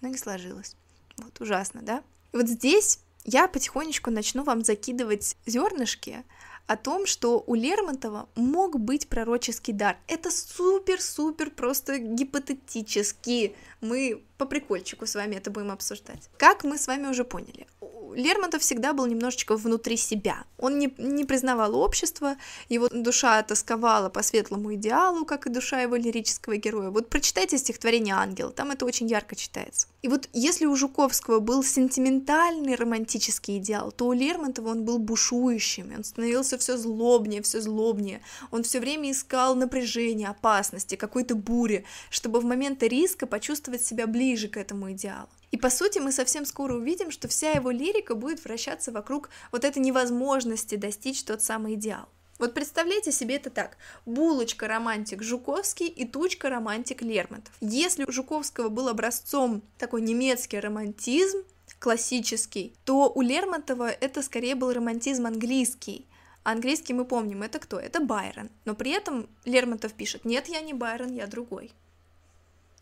Но 0.00 0.08
не 0.08 0.16
сложилось. 0.16 0.76
Вот, 1.18 1.40
ужасно, 1.40 1.82
да? 1.82 2.02
И 2.32 2.36
вот 2.36 2.48
здесь 2.48 3.00
я 3.24 3.48
потихонечку 3.48 4.10
начну 4.10 4.44
вам 4.44 4.64
закидывать 4.64 5.36
зернышки 5.46 6.24
о 6.66 6.76
том, 6.76 7.06
что 7.06 7.42
у 7.46 7.54
Лермонтова 7.54 8.28
мог 8.36 8.80
быть 8.80 9.08
пророческий 9.08 9.72
дар. 9.72 9.98
Это 10.06 10.30
супер-супер 10.30 11.50
просто 11.50 11.98
гипотетически. 11.98 13.54
Мы 13.80 14.22
по 14.38 14.46
прикольчику 14.46 15.06
с 15.06 15.14
вами 15.14 15.36
это 15.36 15.50
будем 15.50 15.70
обсуждать. 15.70 16.28
Как 16.38 16.64
мы 16.64 16.78
с 16.78 16.86
вами 16.86 17.06
уже 17.06 17.24
поняли, 17.24 17.66
Лермонтов 18.14 18.62
всегда 18.62 18.92
был 18.92 19.06
немножечко 19.06 19.56
внутри 19.56 19.96
себя. 19.96 20.44
Он 20.58 20.78
не, 20.78 20.92
не 20.98 21.24
признавал 21.24 21.76
общество, 21.76 22.36
его 22.68 22.88
душа 22.88 23.42
тосковала 23.42 24.08
по 24.08 24.22
светлому 24.22 24.74
идеалу, 24.74 25.24
как 25.24 25.46
и 25.46 25.50
душа 25.50 25.80
его 25.80 25.96
лирического 25.96 26.56
героя. 26.56 26.90
Вот 26.90 27.08
прочитайте 27.08 27.58
стихотворение 27.58 28.14
«Ангел», 28.14 28.50
там 28.50 28.70
это 28.70 28.84
очень 28.84 29.08
ярко 29.08 29.34
читается. 29.34 29.88
И 30.02 30.08
вот 30.08 30.28
если 30.32 30.66
у 30.66 30.76
Жуковского 30.76 31.40
был 31.40 31.64
сентиментальный 31.64 32.74
романтический 32.74 33.58
идеал, 33.58 33.90
то 33.90 34.06
у 34.06 34.12
Лермонтова 34.12 34.68
он 34.68 34.84
был 34.84 34.98
бушующим, 34.98 35.92
он 35.96 36.04
становился 36.04 36.58
все 36.58 36.76
злобнее, 36.76 37.42
все 37.42 37.60
злобнее. 37.60 38.20
Он 38.50 38.62
все 38.62 38.80
время 38.80 39.10
искал 39.10 39.54
напряжение, 39.54 40.28
опасности, 40.28 40.94
какой-то 40.96 41.34
бури, 41.34 41.84
чтобы 42.10 42.40
в 42.40 42.44
моменты 42.44 42.88
риска 42.88 43.26
почувствовать 43.26 43.84
себя 43.84 44.06
ближе 44.06 44.23
к 44.48 44.56
этому 44.56 44.92
идеалу. 44.92 45.28
И 45.50 45.56
по 45.56 45.70
сути 45.70 45.98
мы 45.98 46.10
совсем 46.10 46.46
скоро 46.46 46.74
увидим, 46.74 47.10
что 47.10 47.28
вся 47.28 47.52
его 47.52 47.70
лирика 47.70 48.14
будет 48.14 48.44
вращаться 48.44 48.90
вокруг 48.90 49.30
вот 49.52 49.64
этой 49.64 49.78
невозможности 49.78 50.74
достичь 50.74 51.22
тот 51.22 51.42
самый 51.42 51.74
идеал. 51.74 52.08
Вот 52.38 52.54
представляете 52.54 53.12
себе 53.12 53.36
это 53.36 53.50
так. 53.50 53.76
Булочка 54.04 54.66
романтик 54.66 55.22
Жуковский 55.22 55.86
и 55.86 56.04
тучка 56.04 56.50
романтик 56.50 57.02
Лермонтов. 57.02 57.52
Если 57.60 58.04
у 58.04 58.10
Жуковского 58.10 58.68
был 58.68 58.88
образцом 58.88 59.62
такой 59.78 60.02
немецкий 60.02 60.58
романтизм, 60.58 61.44
классический, 61.78 62.74
то 62.84 63.12
у 63.14 63.20
Лермонтова 63.20 63.88
это 63.88 64.22
скорее 64.22 64.56
был 64.56 64.72
романтизм 64.72 65.26
английский. 65.26 66.06
Английский 66.42 66.94
мы 66.94 67.04
помним, 67.04 67.42
это 67.42 67.58
кто? 67.58 67.78
Это 67.78 68.00
Байрон. 68.00 68.50
Но 68.64 68.74
при 68.74 68.90
этом 68.90 69.28
Лермонтов 69.44 69.92
пишет, 69.92 70.24
нет, 70.24 70.48
я 70.48 70.60
не 70.60 70.74
Байрон, 70.74 71.14
я 71.14 71.26
другой. 71.26 71.72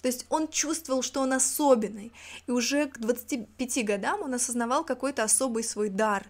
То 0.03 0.09
есть 0.09 0.27
он 0.29 0.49
чувствовал, 0.49 1.03
что 1.03 1.21
он 1.21 1.33
особенный, 1.33 2.13
и 2.47 2.51
уже 2.51 2.87
к 2.87 2.99
25 2.99 3.85
годам 3.85 4.23
он 4.23 4.35
осознавал 4.35 4.85
какой-то 4.85 5.23
особый 5.23 5.63
свой 5.63 5.89
дар, 5.89 6.27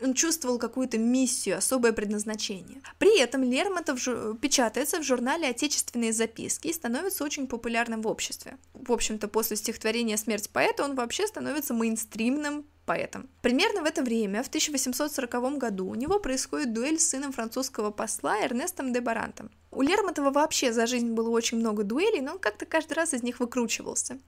он 0.00 0.14
чувствовал 0.14 0.58
какую-то 0.58 0.98
миссию, 0.98 1.58
особое 1.58 1.92
предназначение. 1.92 2.80
При 2.98 3.20
этом 3.20 3.42
Лермонтов 3.42 4.02
печатается 4.40 5.00
в 5.00 5.02
журнале 5.02 5.48
«Отечественные 5.48 6.12
записки» 6.12 6.68
и 6.68 6.72
становится 6.72 7.24
очень 7.24 7.48
популярным 7.48 8.02
в 8.02 8.06
обществе. 8.06 8.56
В 8.72 8.92
общем-то, 8.92 9.26
после 9.28 9.56
стихотворения 9.56 10.16
«Смерть 10.16 10.48
поэта» 10.50 10.84
он 10.84 10.94
вообще 10.94 11.26
становится 11.26 11.74
мейнстримным 11.74 12.64
поэтом. 12.88 13.28
Примерно 13.42 13.82
в 13.82 13.84
это 13.84 14.02
время, 14.02 14.42
в 14.42 14.48
1840 14.48 15.58
году, 15.58 15.86
у 15.86 15.94
него 15.94 16.18
происходит 16.18 16.72
дуэль 16.72 16.98
с 16.98 17.10
сыном 17.10 17.32
французского 17.32 17.90
посла 17.90 18.40
Эрнестом 18.42 18.92
де 18.92 19.00
Барантом. 19.00 19.50
У 19.70 19.82
Лермонтова 19.82 20.30
вообще 20.30 20.72
за 20.72 20.86
жизнь 20.86 21.12
было 21.12 21.28
очень 21.28 21.58
много 21.58 21.84
дуэлей, 21.84 22.22
но 22.22 22.32
он 22.32 22.38
как-то 22.38 22.64
каждый 22.64 22.94
раз 22.94 23.14
из 23.14 23.22
них 23.22 23.40
выкручивался. 23.40 24.18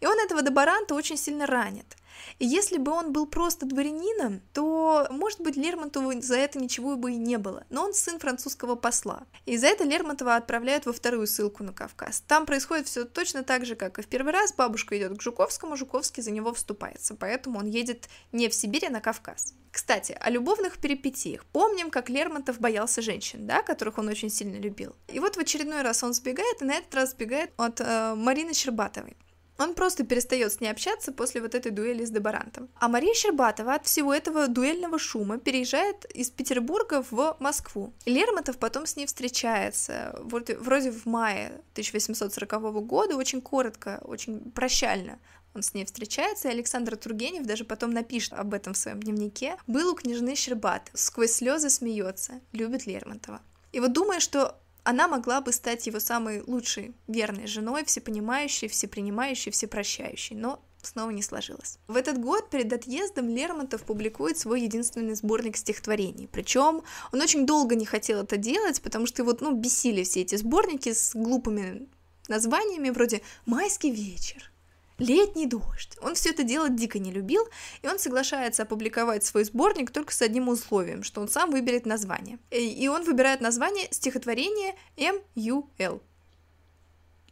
И 0.00 0.06
он 0.06 0.18
этого 0.18 0.42
де 0.42 0.50
Баранта 0.50 0.94
очень 0.94 1.16
сильно 1.16 1.46
ранит. 1.46 1.96
И 2.38 2.46
если 2.46 2.78
бы 2.78 2.92
он 2.92 3.12
был 3.12 3.26
просто 3.26 3.66
дворянином, 3.66 4.40
то, 4.52 5.06
может 5.10 5.40
быть, 5.40 5.56
Лермонтову 5.56 6.20
за 6.20 6.36
это 6.36 6.58
ничего 6.58 6.96
бы 6.96 7.12
и 7.12 7.16
не 7.16 7.38
было. 7.38 7.64
Но 7.70 7.84
он 7.84 7.94
сын 7.94 8.18
французского 8.18 8.74
посла. 8.74 9.24
И 9.46 9.56
за 9.56 9.66
это 9.68 9.84
Лермонтова 9.84 10.36
отправляют 10.36 10.86
во 10.86 10.92
вторую 10.92 11.26
ссылку 11.26 11.64
на 11.64 11.72
Кавказ. 11.72 12.22
Там 12.26 12.46
происходит 12.46 12.86
все 12.86 13.04
точно 13.04 13.42
так 13.42 13.66
же, 13.66 13.74
как 13.74 13.98
и 13.98 14.02
в 14.02 14.06
первый 14.06 14.32
раз. 14.32 14.52
Бабушка 14.52 14.96
идет 14.98 15.18
к 15.18 15.22
Жуковскому, 15.22 15.76
Жуковский 15.76 16.22
за 16.22 16.30
него 16.30 16.52
вступается. 16.52 17.14
Поэтому 17.14 17.58
он 17.58 17.66
едет 17.66 18.08
не 18.32 18.48
в 18.48 18.54
Сибирь, 18.54 18.86
а 18.86 18.90
на 18.90 19.00
Кавказ. 19.00 19.54
Кстати, 19.70 20.16
о 20.18 20.30
любовных 20.30 20.78
перипетиях. 20.78 21.44
Помним, 21.46 21.90
как 21.90 22.08
Лермонтов 22.08 22.58
боялся 22.58 23.02
женщин, 23.02 23.46
да, 23.46 23.62
которых 23.62 23.98
он 23.98 24.08
очень 24.08 24.30
сильно 24.30 24.56
любил. 24.56 24.96
И 25.08 25.20
вот 25.20 25.36
в 25.36 25.38
очередной 25.38 25.82
раз 25.82 26.02
он 26.02 26.14
сбегает, 26.14 26.62
и 26.62 26.64
на 26.64 26.74
этот 26.74 26.94
раз 26.94 27.10
сбегает 27.10 27.52
от 27.56 27.80
э, 27.80 28.14
Марины 28.16 28.54
Щербатовой. 28.54 29.16
Он 29.58 29.74
просто 29.74 30.04
перестает 30.04 30.52
с 30.52 30.60
ней 30.60 30.68
общаться 30.68 31.12
после 31.12 31.40
вот 31.40 31.54
этой 31.54 31.72
дуэли 31.72 32.04
с 32.04 32.10
Дебарантом. 32.10 32.68
А 32.76 32.88
Мария 32.88 33.14
Щербатова 33.14 33.74
от 33.74 33.86
всего 33.86 34.14
этого 34.14 34.46
дуэльного 34.46 34.98
шума 34.98 35.38
переезжает 35.38 36.04
из 36.14 36.30
Петербурга 36.30 37.04
в 37.10 37.36
Москву. 37.40 37.92
Лермонтов 38.06 38.58
потом 38.58 38.86
с 38.86 38.96
ней 38.96 39.06
встречается, 39.06 40.16
вроде, 40.20 40.56
вроде 40.56 40.92
в 40.92 41.06
мае 41.06 41.48
1840 41.72 42.86
года, 42.86 43.16
очень 43.16 43.40
коротко, 43.40 44.00
очень 44.04 44.50
прощально 44.52 45.18
он 45.54 45.62
с 45.62 45.74
ней 45.74 45.84
встречается, 45.84 46.48
и 46.48 46.52
Александр 46.52 46.96
Тургенев 46.96 47.44
даже 47.44 47.64
потом 47.64 47.90
напишет 47.90 48.34
об 48.34 48.54
этом 48.54 48.74
в 48.74 48.76
своем 48.76 49.02
дневнике. 49.02 49.56
Был 49.66 49.90
у 49.90 49.94
княжны 49.94 50.36
Щербат, 50.36 50.90
сквозь 50.94 51.32
слезы 51.32 51.68
смеется, 51.68 52.40
любит 52.52 52.86
Лермонтова. 52.86 53.40
И 53.72 53.80
вот 53.80 53.92
думая, 53.92 54.20
что 54.20 54.60
она 54.88 55.06
могла 55.06 55.42
бы 55.42 55.52
стать 55.52 55.86
его 55.86 56.00
самой 56.00 56.42
лучшей, 56.46 56.94
верной 57.08 57.46
женой, 57.46 57.84
всепонимающей, 57.84 58.68
всепринимающей, 58.68 59.52
всепрощающей, 59.52 60.34
но 60.34 60.62
снова 60.80 61.10
не 61.10 61.20
сложилось. 61.20 61.78
В 61.88 61.96
этот 61.96 62.18
год 62.18 62.48
перед 62.48 62.72
отъездом 62.72 63.28
Лермонтов 63.28 63.82
публикует 63.82 64.38
свой 64.38 64.62
единственный 64.62 65.14
сборник 65.14 65.58
стихотворений. 65.58 66.26
Причем 66.32 66.84
он 67.12 67.20
очень 67.20 67.44
долго 67.44 67.74
не 67.74 67.84
хотел 67.84 68.22
это 68.22 68.38
делать, 68.38 68.80
потому 68.80 69.04
что 69.04 69.20
его 69.20 69.36
ну, 69.40 69.52
бесили 69.52 70.04
все 70.04 70.22
эти 70.22 70.36
сборники 70.36 70.94
с 70.94 71.14
глупыми 71.14 71.86
названиями 72.28 72.88
вроде 72.88 73.20
«Майский 73.44 73.90
вечер», 73.90 74.50
летний 74.98 75.46
дождь. 75.46 75.96
Он 76.00 76.14
все 76.14 76.30
это 76.30 76.42
дело 76.42 76.68
дико 76.68 76.98
не 76.98 77.12
любил, 77.12 77.48
и 77.82 77.88
он 77.88 77.98
соглашается 77.98 78.62
опубликовать 78.62 79.24
свой 79.24 79.44
сборник 79.44 79.90
только 79.90 80.12
с 80.12 80.22
одним 80.22 80.48
условием, 80.48 81.02
что 81.02 81.20
он 81.20 81.28
сам 81.28 81.50
выберет 81.50 81.86
название. 81.86 82.38
И 82.50 82.88
он 82.88 83.04
выбирает 83.04 83.40
название 83.40 83.88
стихотворение 83.90 84.74
М.Ю.Л. 84.96 86.02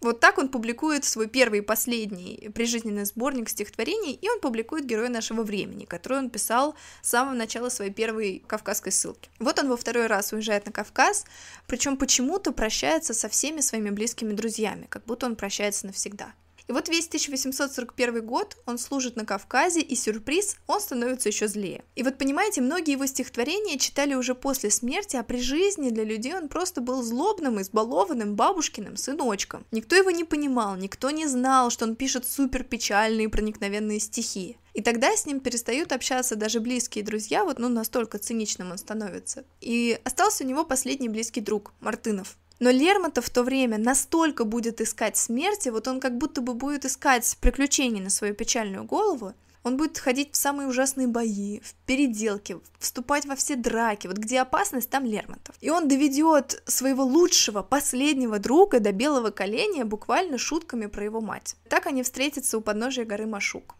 Вот 0.02 0.20
так 0.20 0.36
он 0.38 0.50
публикует 0.50 1.04
свой 1.04 1.26
первый 1.26 1.60
и 1.60 1.62
последний 1.62 2.50
прижизненный 2.54 3.06
сборник 3.06 3.48
стихотворений, 3.48 4.12
и 4.12 4.28
он 4.28 4.40
публикует 4.40 4.84
«Героя 4.84 5.08
нашего 5.08 5.42
времени», 5.42 5.86
который 5.86 6.18
он 6.18 6.30
писал 6.30 6.76
с 7.02 7.08
самого 7.08 7.34
начала 7.34 7.70
своей 7.70 7.90
первой 7.90 8.44
кавказской 8.46 8.92
ссылки. 8.92 9.30
Вот 9.38 9.58
он 9.58 9.68
во 9.68 9.76
второй 9.76 10.06
раз 10.06 10.32
уезжает 10.32 10.66
на 10.66 10.72
Кавказ, 10.72 11.24
причем 11.66 11.96
почему-то 11.96 12.52
прощается 12.52 13.14
со 13.14 13.28
всеми 13.28 13.60
своими 13.60 13.90
близкими 13.90 14.32
друзьями, 14.32 14.86
как 14.88 15.04
будто 15.06 15.26
он 15.26 15.34
прощается 15.34 15.86
навсегда. 15.86 16.34
И 16.68 16.72
вот 16.72 16.88
весь 16.88 17.06
1841 17.06 18.26
год 18.26 18.56
он 18.66 18.78
служит 18.78 19.16
на 19.16 19.24
Кавказе, 19.24 19.80
и 19.80 19.94
сюрприз, 19.94 20.56
он 20.66 20.80
становится 20.80 21.28
еще 21.28 21.46
злее. 21.46 21.84
И 21.94 22.02
вот 22.02 22.18
понимаете, 22.18 22.60
многие 22.60 22.92
его 22.92 23.06
стихотворения 23.06 23.78
читали 23.78 24.14
уже 24.14 24.34
после 24.34 24.70
смерти, 24.70 25.16
а 25.16 25.22
при 25.22 25.40
жизни 25.40 25.90
для 25.90 26.04
людей 26.04 26.34
он 26.34 26.48
просто 26.48 26.80
был 26.80 27.02
злобным, 27.02 27.60
избалованным 27.60 28.34
бабушкиным 28.34 28.96
сыночком. 28.96 29.64
Никто 29.70 29.94
его 29.94 30.10
не 30.10 30.24
понимал, 30.24 30.76
никто 30.76 31.10
не 31.10 31.26
знал, 31.26 31.70
что 31.70 31.84
он 31.84 31.94
пишет 31.94 32.26
супер 32.26 32.64
печальные 32.64 33.28
проникновенные 33.28 34.00
стихи. 34.00 34.56
И 34.74 34.82
тогда 34.82 35.16
с 35.16 35.24
ним 35.24 35.40
перестают 35.40 35.90
общаться 35.92 36.36
даже 36.36 36.60
близкие 36.60 37.02
друзья, 37.02 37.44
вот 37.44 37.58
ну 37.58 37.70
настолько 37.70 38.18
циничным 38.18 38.72
он 38.72 38.78
становится. 38.78 39.44
И 39.62 39.98
остался 40.04 40.44
у 40.44 40.46
него 40.46 40.64
последний 40.64 41.08
близкий 41.08 41.40
друг, 41.40 41.72
Мартынов. 41.80 42.36
Но 42.58 42.70
Лермонтов 42.70 43.26
в 43.26 43.30
то 43.30 43.42
время 43.42 43.78
настолько 43.78 44.44
будет 44.44 44.80
искать 44.80 45.16
смерти, 45.16 45.68
вот 45.68 45.88
он 45.88 46.00
как 46.00 46.16
будто 46.16 46.40
бы 46.40 46.54
будет 46.54 46.84
искать 46.84 47.36
приключений 47.40 48.00
на 48.00 48.10
свою 48.10 48.34
печальную 48.34 48.84
голову, 48.84 49.34
он 49.66 49.76
будет 49.76 49.98
ходить 49.98 50.32
в 50.32 50.36
самые 50.36 50.68
ужасные 50.68 51.08
бои, 51.08 51.58
в 51.58 51.74
переделки, 51.86 52.58
вступать 52.78 53.26
во 53.26 53.34
все 53.34 53.56
драки, 53.56 54.06
вот 54.06 54.16
где 54.16 54.40
опасность, 54.40 54.88
там 54.90 55.04
Лермонтов. 55.04 55.56
И 55.60 55.70
он 55.70 55.88
доведет 55.88 56.62
своего 56.66 57.02
лучшего, 57.02 57.62
последнего 57.62 58.38
друга 58.38 58.78
до 58.78 58.92
белого 58.92 59.30
коленя 59.30 59.84
буквально 59.84 60.38
шутками 60.38 60.86
про 60.86 61.04
его 61.04 61.20
мать. 61.20 61.56
Так 61.68 61.86
они 61.86 62.04
встретятся 62.04 62.58
у 62.58 62.60
подножия 62.60 63.04
горы 63.04 63.26
Машук. 63.26 63.74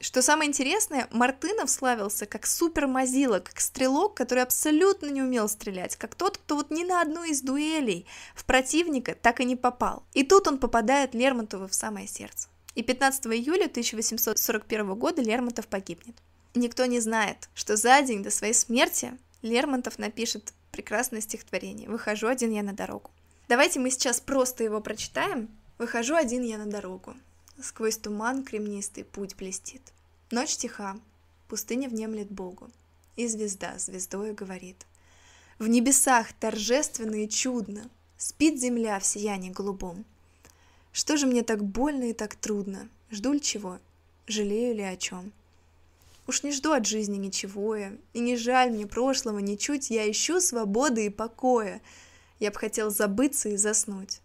Что 0.00 0.22
самое 0.22 0.48
интересное, 0.48 1.08
Мартынов 1.12 1.70
славился 1.70 2.26
как 2.26 2.46
супермазила, 2.46 3.38
как 3.38 3.60
стрелок, 3.60 4.14
который 4.14 4.42
абсолютно 4.42 5.06
не 5.06 5.22
умел 5.22 5.48
стрелять, 5.48 5.96
как 5.96 6.14
тот, 6.14 6.38
кто 6.38 6.56
вот 6.56 6.70
ни 6.70 6.84
на 6.84 7.00
одну 7.00 7.24
из 7.24 7.40
дуэлей 7.40 8.06
в 8.34 8.44
противника 8.44 9.14
так 9.14 9.40
и 9.40 9.44
не 9.44 9.56
попал. 9.56 10.04
И 10.12 10.22
тут 10.24 10.46
он 10.46 10.58
попадает 10.58 11.14
Лермонтову 11.14 11.68
в 11.68 11.74
самое 11.74 12.06
сердце. 12.06 12.48
И 12.74 12.82
15 12.82 13.26
июля 13.26 13.66
1841 13.66 14.94
года 14.94 15.22
Лермонтов 15.22 15.68
погибнет. 15.68 16.16
Никто 16.54 16.84
не 16.86 17.00
знает, 17.00 17.48
что 17.54 17.76
за 17.76 18.02
день 18.02 18.22
до 18.22 18.30
своей 18.30 18.54
смерти 18.54 19.16
Лермонтов 19.42 19.98
напишет 19.98 20.52
прекрасное 20.72 21.20
стихотворение 21.20 21.88
«Выхожу 21.88 22.26
один 22.26 22.50
я 22.50 22.62
на 22.62 22.72
дорогу». 22.72 23.10
Давайте 23.48 23.78
мы 23.78 23.90
сейчас 23.90 24.20
просто 24.20 24.64
его 24.64 24.80
прочитаем. 24.80 25.48
«Выхожу 25.78 26.14
один 26.14 26.42
я 26.42 26.58
на 26.58 26.66
дорогу, 26.66 27.14
сквозь 27.62 27.98
туман 27.98 28.44
кремнистый 28.44 29.04
путь 29.04 29.36
блестит. 29.36 29.82
Ночь 30.30 30.56
тиха, 30.56 30.98
пустыня 31.48 31.88
внемлет 31.88 32.30
Богу, 32.30 32.70
и 33.16 33.26
звезда 33.28 33.78
звездою 33.78 34.34
говорит. 34.34 34.86
В 35.58 35.68
небесах 35.68 36.32
торжественно 36.32 37.14
и 37.14 37.28
чудно 37.28 37.88
спит 38.16 38.58
земля 38.60 38.98
в 38.98 39.06
сиянии 39.06 39.50
голубом. 39.50 40.04
Что 40.92 41.16
же 41.16 41.26
мне 41.26 41.42
так 41.42 41.62
больно 41.62 42.04
и 42.04 42.12
так 42.12 42.34
трудно? 42.34 42.88
Жду 43.10 43.32
ли 43.32 43.40
чего? 43.40 43.78
Жалею 44.26 44.74
ли 44.74 44.82
о 44.82 44.96
чем? 44.96 45.32
Уж 46.26 46.42
не 46.42 46.52
жду 46.52 46.72
от 46.72 46.86
жизни 46.86 47.16
ничего 47.18 47.76
я, 47.76 47.92
и 48.14 48.20
не 48.20 48.36
жаль 48.36 48.70
мне 48.70 48.86
прошлого 48.86 49.38
ничуть, 49.40 49.90
я 49.90 50.10
ищу 50.10 50.40
свободы 50.40 51.06
и 51.06 51.10
покоя. 51.10 51.82
Я 52.40 52.50
б 52.50 52.56
хотел 52.56 52.90
забыться 52.90 53.50
и 53.50 53.56
заснуть 53.56 54.20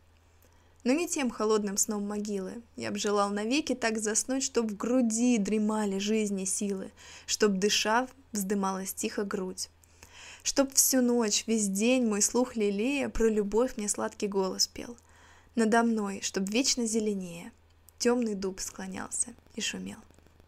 но 0.90 0.96
не 0.96 1.08
тем 1.08 1.30
холодным 1.30 1.78
сном 1.78 2.08
могилы. 2.08 2.64
Я 2.76 2.90
б 2.90 2.98
желал 2.98 3.30
навеки 3.30 3.76
так 3.76 4.00
заснуть, 4.00 4.42
чтоб 4.42 4.66
в 4.66 4.76
груди 4.76 5.38
дремали 5.38 6.00
жизни 6.00 6.46
силы, 6.46 6.90
чтоб, 7.28 7.52
дыша, 7.52 8.08
вздымалась 8.32 8.92
тихо 8.92 9.24
грудь. 9.24 9.70
Чтоб 10.42 10.74
всю 10.74 11.04
ночь, 11.04 11.44
весь 11.46 11.68
день 11.68 12.08
мой 12.08 12.24
слух 12.24 12.56
лелея 12.56 13.08
про 13.10 13.30
любовь 13.30 13.78
мне 13.78 13.88
сладкий 13.88 14.26
голос 14.26 14.68
пел. 14.68 14.98
Надо 15.54 15.84
мной, 15.84 16.22
чтоб 16.24 16.50
вечно 16.50 16.88
зеленее, 16.88 17.52
темный 18.00 18.34
дуб 18.34 18.60
склонялся 18.60 19.28
и 19.54 19.62
шумел. 19.62 20.00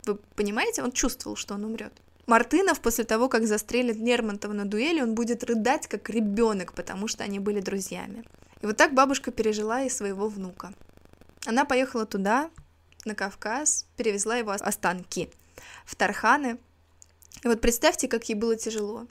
Вы 0.07 0.15
понимаете, 0.35 0.81
он 0.81 0.91
чувствовал, 0.91 1.35
что 1.35 1.53
он 1.53 1.65
умрет. 1.65 1.93
Мартынов 2.25 2.81
после 2.81 3.03
того, 3.03 3.29
как 3.29 3.45
застрелит 3.45 3.97
Лермонтова 3.97 4.53
на 4.53 4.65
дуэли, 4.65 5.01
он 5.01 5.13
будет 5.13 5.43
рыдать 5.43 5.85
как 5.85 6.09
ребенок, 6.09 6.73
потому 6.73 7.07
что 7.07 7.23
они 7.23 7.37
были 7.37 7.59
друзьями. 7.59 8.23
И 8.61 8.65
вот 8.65 8.77
так 8.77 8.93
бабушка 8.93 9.31
пережила 9.31 9.81
и 9.81 9.89
своего 9.89 10.27
внука. 10.27 10.73
Она 11.45 11.65
поехала 11.65 12.05
туда, 12.05 12.51
на 13.05 13.15
Кавказ, 13.15 13.87
перевезла 13.97 14.37
его 14.37 14.51
останки 14.51 15.31
в 15.85 15.95
Тарханы. 15.95 16.59
И 17.43 17.47
вот 17.47 17.61
представьте, 17.61 18.07
как 18.07 18.29
ей 18.29 18.35
было 18.35 18.55
тяжело. 18.55 19.07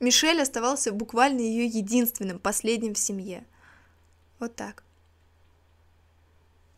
Мишель 0.00 0.42
оставался 0.42 0.92
буквально 0.92 1.40
ее 1.40 1.66
единственным, 1.66 2.38
последним 2.38 2.94
в 2.94 2.98
семье. 2.98 3.44
Вот 4.38 4.54
так. 4.54 4.82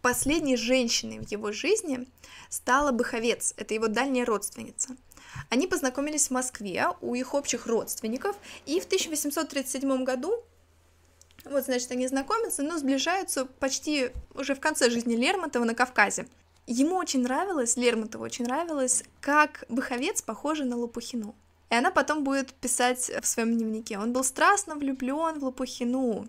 Последней 0.02 0.56
женщиной 0.56 1.18
в 1.18 1.28
его 1.28 1.50
жизни 1.50 2.06
стала 2.48 2.92
Быховец, 2.92 3.54
это 3.56 3.74
его 3.74 3.88
дальняя 3.88 4.24
родственница. 4.24 4.96
Они 5.48 5.66
познакомились 5.66 6.28
в 6.28 6.30
Москве 6.30 6.86
у 7.00 7.14
их 7.16 7.34
общих 7.34 7.66
родственников, 7.66 8.36
и 8.66 8.78
в 8.78 8.84
1837 8.84 10.04
году 10.04 10.44
вот, 11.56 11.64
значит, 11.64 11.90
они 11.90 12.06
знакомятся, 12.06 12.62
но 12.62 12.76
сближаются 12.76 13.46
почти 13.46 14.10
уже 14.34 14.54
в 14.54 14.60
конце 14.60 14.90
жизни 14.90 15.16
Лермонтова 15.16 15.64
на 15.64 15.74
Кавказе. 15.74 16.26
Ему 16.66 16.96
очень 16.96 17.22
нравилось, 17.22 17.78
Лермонтову 17.78 18.24
очень 18.24 18.44
нравилось, 18.44 19.04
как 19.22 19.64
Быховец 19.70 20.20
похожа 20.20 20.64
на 20.64 20.76
Лопухину. 20.76 21.34
И 21.70 21.74
она 21.74 21.90
потом 21.90 22.24
будет 22.24 22.52
писать 22.52 23.10
в 23.22 23.26
своем 23.26 23.56
дневнике. 23.56 23.98
Он 23.98 24.12
был 24.12 24.22
страстно 24.22 24.74
влюблен 24.74 25.38
в 25.38 25.44
Лопухину. 25.44 26.28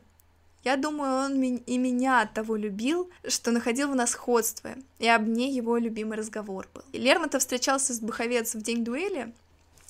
Я 0.63 0.78
думаю, 0.78 1.26
он 1.26 1.42
и 1.42 1.78
меня 1.78 2.22
от 2.22 2.34
того 2.34 2.56
любил, 2.56 3.10
что 3.28 3.52
находил 3.52 3.90
в 3.90 3.96
нас 3.96 4.12
сходство, 4.12 4.76
и 5.00 5.10
об 5.10 5.28
ней 5.28 5.52
его 5.52 5.78
любимый 5.78 6.18
разговор 6.18 6.70
был. 6.74 6.84
И 6.94 7.00
Лермонтов 7.00 7.42
встречался 7.42 7.94
с 7.94 8.00
Буховец 8.00 8.56
в 8.56 8.62
день 8.62 8.86
дуэли, 8.86 9.34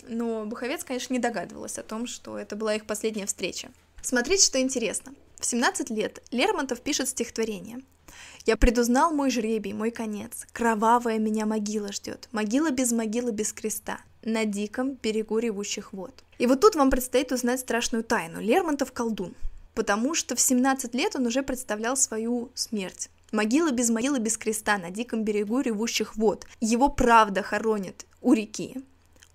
но 0.08 0.46
Буховец, 0.46 0.84
конечно, 0.84 1.14
не 1.14 1.20
догадывалась 1.20 1.78
о 1.78 1.84
том, 1.84 2.08
что 2.08 2.40
это 2.40 2.56
была 2.56 2.74
их 2.74 2.88
последняя 2.88 3.28
встреча. 3.28 3.70
Смотрите, 4.02 4.46
что 4.46 4.62
интересно. 4.62 5.14
В 5.40 5.46
17 5.46 5.92
лет 5.92 6.24
Лермонтов 6.32 6.82
пишет 6.82 7.10
стихотворение. 7.10 7.80
Я 8.46 8.58
предузнал 8.58 9.12
мой 9.12 9.30
жребий, 9.30 9.74
мой 9.74 9.92
конец. 9.92 10.48
Кровавая 10.52 11.20
меня 11.20 11.46
могила 11.46 11.92
ждет. 11.92 12.28
Могила 12.32 12.72
без 12.72 12.92
могилы, 12.92 13.32
без 13.32 13.54
креста. 13.54 14.00
На 14.24 14.46
диком 14.46 14.98
берегу 15.04 15.38
ревущих 15.38 15.94
вод. 15.94 16.24
И 16.40 16.48
вот 16.48 16.62
тут 16.62 16.76
вам 16.76 16.90
предстоит 16.90 17.32
узнать 17.32 17.60
страшную 17.60 18.04
тайну. 18.04 18.42
Лермонтов 18.42 18.92
колдун. 18.92 19.36
Потому 19.76 20.16
что 20.16 20.36
в 20.36 20.40
17 20.40 20.96
лет 20.96 21.16
он 21.16 21.28
уже 21.28 21.44
представлял 21.44 21.96
свою 21.96 22.50
смерть. 22.56 23.10
Могила 23.32 23.72
без 23.72 23.90
могилы, 23.90 24.20
без 24.20 24.38
креста 24.38 24.78
на 24.78 24.90
диком 24.90 25.24
берегу 25.24 25.60
ревущих 25.60 26.16
вод. 26.16 26.48
Его 26.62 26.90
правда 26.90 27.44
хоронит 27.44 28.06
у 28.22 28.34
реки, 28.34 28.78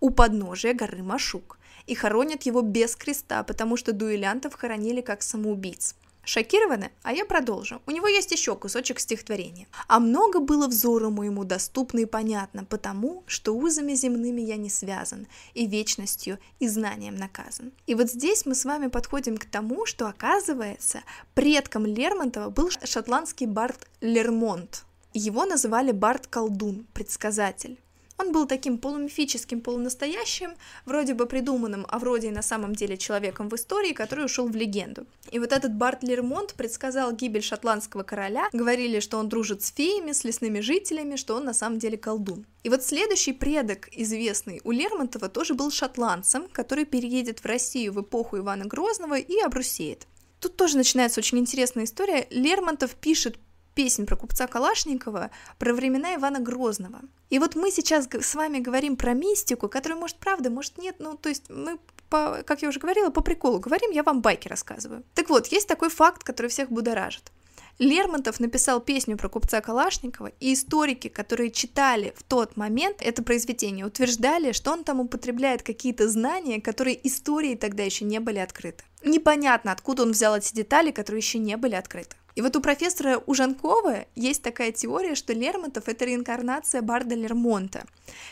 у 0.00 0.10
подножия 0.10 0.74
горы 0.74 1.02
Машук. 1.02 1.58
И 1.86 1.94
хоронят 1.94 2.42
его 2.42 2.62
без 2.62 2.96
креста, 2.96 3.42
потому 3.42 3.76
что 3.76 3.92
дуэлянтов 3.92 4.54
хоронили 4.54 5.00
как 5.00 5.22
самоубийц. 5.22 5.94
Шокированы? 6.24 6.92
А 7.02 7.12
я 7.12 7.24
продолжу. 7.24 7.82
У 7.84 7.90
него 7.90 8.06
есть 8.06 8.30
еще 8.30 8.54
кусочек 8.54 9.00
стихотворения. 9.00 9.66
А 9.88 9.98
много 9.98 10.38
было 10.38 10.68
взору 10.68 11.10
моему 11.10 11.42
доступно 11.42 11.98
и 11.98 12.04
понятно, 12.04 12.64
потому 12.64 13.24
что 13.26 13.56
узами 13.56 13.94
земными 13.94 14.40
я 14.40 14.56
не 14.56 14.70
связан, 14.70 15.26
и 15.54 15.66
вечностью, 15.66 16.38
и 16.60 16.68
знанием 16.68 17.16
наказан. 17.16 17.72
И 17.88 17.96
вот 17.96 18.08
здесь 18.08 18.46
мы 18.46 18.54
с 18.54 18.64
вами 18.64 18.86
подходим 18.86 19.36
к 19.36 19.46
тому, 19.46 19.84
что 19.84 20.06
оказывается, 20.06 21.00
предком 21.34 21.86
Лермонтова 21.86 22.50
был 22.50 22.70
шотландский 22.70 23.46
бард 23.46 23.88
Лермонт. 24.00 24.84
Его 25.14 25.44
называли 25.44 25.90
бард-колдун, 25.90 26.86
предсказатель. 26.94 27.80
Он 28.22 28.30
был 28.30 28.46
таким 28.46 28.78
полумифическим, 28.78 29.60
полунастоящим, 29.60 30.52
вроде 30.84 31.12
бы 31.12 31.26
придуманным, 31.26 31.84
а 31.88 31.98
вроде 31.98 32.28
и 32.28 32.30
на 32.30 32.42
самом 32.42 32.72
деле 32.72 32.96
человеком 32.96 33.48
в 33.48 33.56
истории, 33.56 33.92
который 33.92 34.26
ушел 34.26 34.46
в 34.46 34.54
легенду. 34.54 35.06
И 35.32 35.40
вот 35.40 35.50
этот 35.50 35.74
Барт 35.74 36.04
Лермонт 36.04 36.54
предсказал 36.54 37.10
гибель 37.10 37.42
шотландского 37.42 38.04
короля, 38.04 38.48
говорили, 38.52 39.00
что 39.00 39.18
он 39.18 39.28
дружит 39.28 39.62
с 39.62 39.72
феями, 39.72 40.12
с 40.12 40.22
лесными 40.22 40.60
жителями, 40.60 41.16
что 41.16 41.34
он 41.34 41.44
на 41.44 41.52
самом 41.52 41.80
деле 41.80 41.98
колдун. 41.98 42.46
И 42.62 42.68
вот 42.68 42.84
следующий 42.84 43.32
предок, 43.32 43.88
известный 43.90 44.60
у 44.62 44.70
Лермонтова, 44.70 45.28
тоже 45.28 45.54
был 45.54 45.72
шотландцем, 45.72 46.46
который 46.52 46.84
переедет 46.84 47.40
в 47.40 47.46
Россию 47.46 47.92
в 47.92 48.02
эпоху 48.02 48.38
Ивана 48.38 48.66
Грозного 48.66 49.18
и 49.18 49.40
обрусеет. 49.40 50.06
Тут 50.38 50.54
тоже 50.54 50.76
начинается 50.76 51.18
очень 51.18 51.38
интересная 51.38 51.84
история. 51.84 52.28
Лермонтов 52.30 52.94
пишет 52.94 53.36
песнь 53.74 54.06
про 54.06 54.16
купца 54.16 54.46
Калашникова, 54.46 55.30
про 55.58 55.74
времена 55.74 56.14
Ивана 56.14 56.40
Грозного. 56.40 57.00
И 57.30 57.38
вот 57.38 57.54
мы 57.54 57.70
сейчас 57.70 58.08
с 58.12 58.34
вами 58.34 58.58
говорим 58.58 58.96
про 58.96 59.14
мистику, 59.14 59.68
которая 59.68 59.98
может 59.98 60.16
правда, 60.18 60.50
может 60.50 60.78
нет, 60.78 60.96
ну, 60.98 61.16
то 61.16 61.28
есть 61.28 61.48
мы 61.48 61.78
по, 62.08 62.42
как 62.44 62.60
я 62.60 62.68
уже 62.68 62.78
говорила, 62.78 63.08
по 63.08 63.22
приколу 63.22 63.58
говорим, 63.58 63.90
я 63.90 64.02
вам 64.02 64.20
байки 64.20 64.46
рассказываю. 64.46 65.02
Так 65.14 65.30
вот, 65.30 65.46
есть 65.46 65.66
такой 65.66 65.88
факт, 65.88 66.22
который 66.22 66.48
всех 66.48 66.70
будоражит. 66.70 67.32
Лермонтов 67.78 68.38
написал 68.38 68.80
песню 68.80 69.16
про 69.16 69.30
купца 69.30 69.60
Калашникова, 69.60 70.30
и 70.40 70.52
историки, 70.52 71.08
которые 71.08 71.50
читали 71.50 72.12
в 72.16 72.22
тот 72.22 72.56
момент 72.56 72.98
это 73.00 73.22
произведение, 73.22 73.86
утверждали, 73.86 74.52
что 74.52 74.72
он 74.72 74.84
там 74.84 75.00
употребляет 75.00 75.62
какие-то 75.62 76.08
знания, 76.08 76.60
которые 76.60 77.06
истории 77.06 77.54
тогда 77.54 77.82
еще 77.82 78.04
не 78.04 78.20
были 78.20 78.38
открыты. 78.38 78.84
Непонятно, 79.04 79.72
откуда 79.72 80.02
он 80.02 80.12
взял 80.12 80.36
эти 80.36 80.54
детали, 80.54 80.90
которые 80.90 81.20
еще 81.20 81.38
не 81.38 81.56
были 81.56 81.74
открыты. 81.74 82.14
И 82.34 82.40
вот 82.40 82.56
у 82.56 82.60
профессора 82.60 83.22
Ужанкова 83.26 84.06
есть 84.14 84.42
такая 84.42 84.72
теория, 84.72 85.14
что 85.14 85.32
Лермонтов— 85.32 85.84
это 85.88 86.04
реинкарнация 86.04 86.82
Барда 86.82 87.14
Лермонта, 87.14 87.86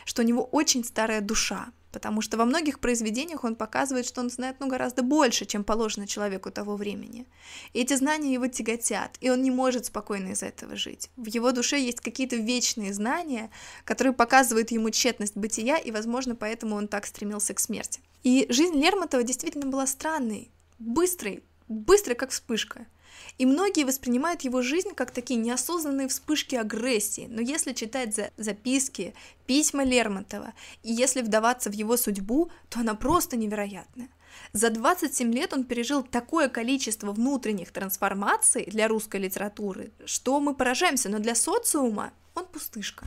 что 0.04 0.22
у 0.22 0.24
него 0.24 0.42
очень 0.42 0.84
старая 0.84 1.20
душа, 1.20 1.68
потому 1.92 2.22
что 2.22 2.38
во 2.38 2.46
многих 2.46 2.80
произведениях 2.80 3.44
он 3.44 3.56
показывает, 3.56 4.06
что 4.06 4.22
он 4.22 4.30
знает 4.30 4.56
ну, 4.60 4.68
гораздо 4.68 5.02
больше, 5.02 5.44
чем 5.44 5.64
положено 5.64 6.06
человеку 6.06 6.50
того 6.50 6.76
времени. 6.76 7.26
И 7.74 7.80
эти 7.80 7.94
знания 7.94 8.32
его 8.32 8.46
тяготят, 8.46 9.18
и 9.20 9.28
он 9.28 9.42
не 9.42 9.50
может 9.50 9.86
спокойно 9.86 10.30
из 10.30 10.42
этого 10.42 10.76
жить. 10.76 11.10
В 11.16 11.26
его 11.26 11.52
душе 11.52 11.78
есть 11.78 12.00
какие-то 12.00 12.36
вечные 12.36 12.94
знания, 12.94 13.50
которые 13.84 14.14
показывают 14.14 14.70
ему 14.70 14.90
тщетность 14.90 15.36
бытия, 15.36 15.76
и, 15.76 15.90
возможно, 15.90 16.34
поэтому 16.34 16.76
он 16.76 16.88
так 16.88 17.06
стремился 17.06 17.52
к 17.52 17.60
смерти. 17.60 18.00
И 18.22 18.46
жизнь 18.48 18.78
Лермонтова 18.78 19.22
действительно 19.24 19.66
была 19.66 19.86
странной, 19.86 20.50
быстрой, 20.78 21.42
быстрой, 21.68 22.16
как 22.16 22.30
вспышка— 22.30 22.86
и 23.38 23.46
многие 23.46 23.85
воспринимают 23.85 24.42
его 24.42 24.62
жизнь 24.62 24.90
как 24.94 25.11
такие 25.11 25.38
неосознанные 25.38 26.09
вспышки 26.09 26.54
агрессии. 26.54 27.26
Но 27.30 27.40
если 27.40 27.72
читать 27.72 28.14
за 28.14 28.30
записки, 28.37 29.14
письма 29.46 29.85
Лермонтова, 29.85 30.52
и 30.83 30.92
если 30.92 31.22
вдаваться 31.22 31.70
в 31.70 31.74
его 31.74 31.96
судьбу, 31.96 32.50
то 32.68 32.80
она 32.80 32.94
просто 32.94 33.37
невероятная. 33.37 34.09
За 34.52 34.70
27 34.70 35.33
лет 35.33 35.52
он 35.52 35.64
пережил 35.64 36.02
такое 36.02 36.48
количество 36.48 37.12
внутренних 37.12 37.72
трансформаций 37.72 38.64
для 38.66 38.88
русской 38.88 39.20
литературы, 39.20 39.92
что 40.04 40.40
мы 40.40 40.54
поражаемся, 40.54 41.09
но 41.09 41.18
для 41.18 41.35
социума 41.35 42.12
он 42.35 42.46
пустышка. 42.46 43.06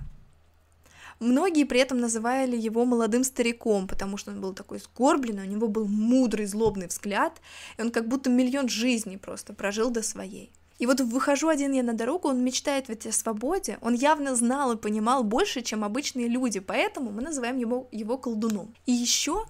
Многие 1.19 1.63
при 1.63 1.79
этом 1.79 1.99
называли 1.99 2.55
его 2.57 2.85
молодым 2.85 3.23
стариком, 3.23 3.87
потому 3.87 4.17
что 4.17 4.31
он 4.31 4.41
был 4.41 4.53
такой 4.53 4.79
скорбленный, 4.79 5.43
у 5.43 5.49
него 5.49 5.67
был 5.67 5.87
мудрый, 5.87 6.45
злобный 6.45 6.87
взгляд, 6.87 7.41
и 7.77 7.81
он 7.81 7.91
как 7.91 8.07
будто 8.07 8.29
миллион 8.29 8.69
жизней 8.69 9.17
просто 9.17 9.53
прожил 9.53 9.89
до 9.89 10.03
своей. 10.03 10.51
И 10.79 10.85
вот 10.85 10.99
выхожу 10.99 11.47
один 11.47 11.71
я 11.71 11.83
на 11.83 11.93
дорогу, 11.93 12.27
он 12.27 12.43
мечтает 12.43 12.89
ведь 12.89 13.05
о 13.05 13.11
свободе, 13.11 13.77
он 13.81 13.93
явно 13.93 14.35
знал 14.35 14.73
и 14.73 14.77
понимал 14.77 15.23
больше, 15.23 15.61
чем 15.61 15.83
обычные 15.83 16.27
люди, 16.27 16.59
поэтому 16.59 17.11
мы 17.11 17.21
называем 17.21 17.57
его, 17.57 17.87
его 17.91 18.17
колдуном. 18.17 18.73
И 18.85 18.91
еще 18.91 19.45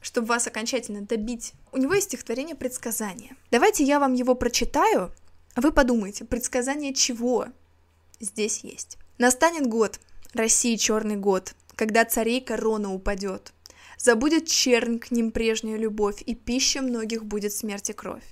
чтобы 0.00 0.28
вас 0.28 0.46
окончательно 0.46 1.02
добить, 1.02 1.52
у 1.72 1.78
него 1.78 1.94
есть 1.94 2.08
стихотворение 2.08 2.54
«Предсказание». 2.54 3.36
Давайте 3.50 3.84
я 3.84 3.98
вам 3.98 4.14
его 4.14 4.34
прочитаю, 4.34 5.12
а 5.54 5.60
вы 5.60 5.72
подумайте, 5.72 6.24
предсказание 6.24 6.94
чего 6.94 7.46
здесь 8.20 8.62
есть. 8.62 8.96
Настанет 9.18 9.66
год, 9.66 9.98
России 10.34 10.76
черный 10.76 11.16
год, 11.16 11.54
когда 11.74 12.04
царей 12.04 12.40
корона 12.40 12.92
упадет. 12.92 13.52
Забудет 13.96 14.46
чернь 14.46 14.98
к 14.98 15.10
ним 15.10 15.30
прежнюю 15.30 15.78
любовь, 15.78 16.22
и 16.24 16.34
пища 16.34 16.82
многих 16.82 17.24
будет 17.24 17.52
смерти 17.52 17.92
кровь. 17.92 18.24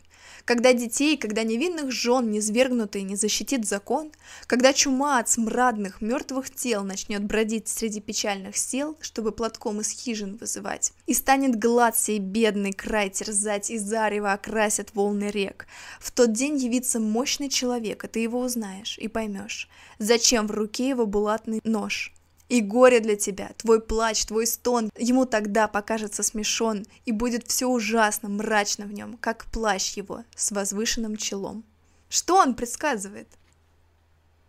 Когда 0.47 0.73
детей, 0.73 1.17
когда 1.17 1.43
невинных 1.43 1.91
жен 1.91 2.31
низвергнутый 2.31 3.03
не 3.03 3.17
защитит 3.17 3.67
закон, 3.67 4.13
когда 4.47 4.73
чума 4.73 5.19
от 5.19 5.29
смрадных 5.29 6.01
мертвых 6.01 6.51
тел 6.51 6.85
начнет 6.85 7.25
бродить 7.25 7.67
среди 7.67 8.01
печальных 8.01 8.57
сел, 8.57 8.97
чтобы 9.01 9.33
платком 9.33 9.81
из 9.81 9.91
хижин 9.91 10.37
вызывать, 10.37 10.93
и 11.07 11.15
станет 11.15 11.59
глад 11.59 11.99
сей 11.99 12.21
бедный 12.21 12.73
край 12.73 13.11
терзать, 13.11 13.73
и 13.73 13.79
зарево 13.79 14.33
окрасят 14.33 14.95
волны 14.95 15.33
рек, 15.33 15.67
в 15.99 16.13
тот 16.13 16.33
день 16.33 16.57
явится 16.59 17.01
мощный 17.01 17.49
человек, 17.49 18.05
и 18.05 18.09
ты 18.09 18.21
его 18.21 18.39
узнаешь 18.39 18.99
и 18.99 19.09
поймешь, 19.09 19.69
зачем 19.99 20.47
в 20.47 20.53
руке 20.53 20.91
его 20.91 21.07
булатный 21.07 21.61
нож, 21.65 22.15
и 22.49 22.61
горе 22.61 23.01
для 23.01 23.17
тебя, 23.17 23.51
твой 23.57 23.81
плач, 23.81 24.25
твой 24.25 24.47
стон, 24.47 24.91
ему 24.97 25.27
тогда 25.27 25.69
покажется 25.69 26.23
смешон, 26.23 26.85
и 27.05 27.13
будет 27.13 27.47
все 27.49 27.67
ужасно, 27.67 28.29
мрачно 28.29 28.87
в 28.87 28.93
нем, 28.93 29.17
как 29.19 29.47
плащ 29.47 29.97
его 29.97 30.25
с 30.35 30.53
возвышенным 30.53 31.17
челом. 31.17 31.65
Что 32.09 32.37
он 32.37 32.55
предсказывает? 32.55 33.29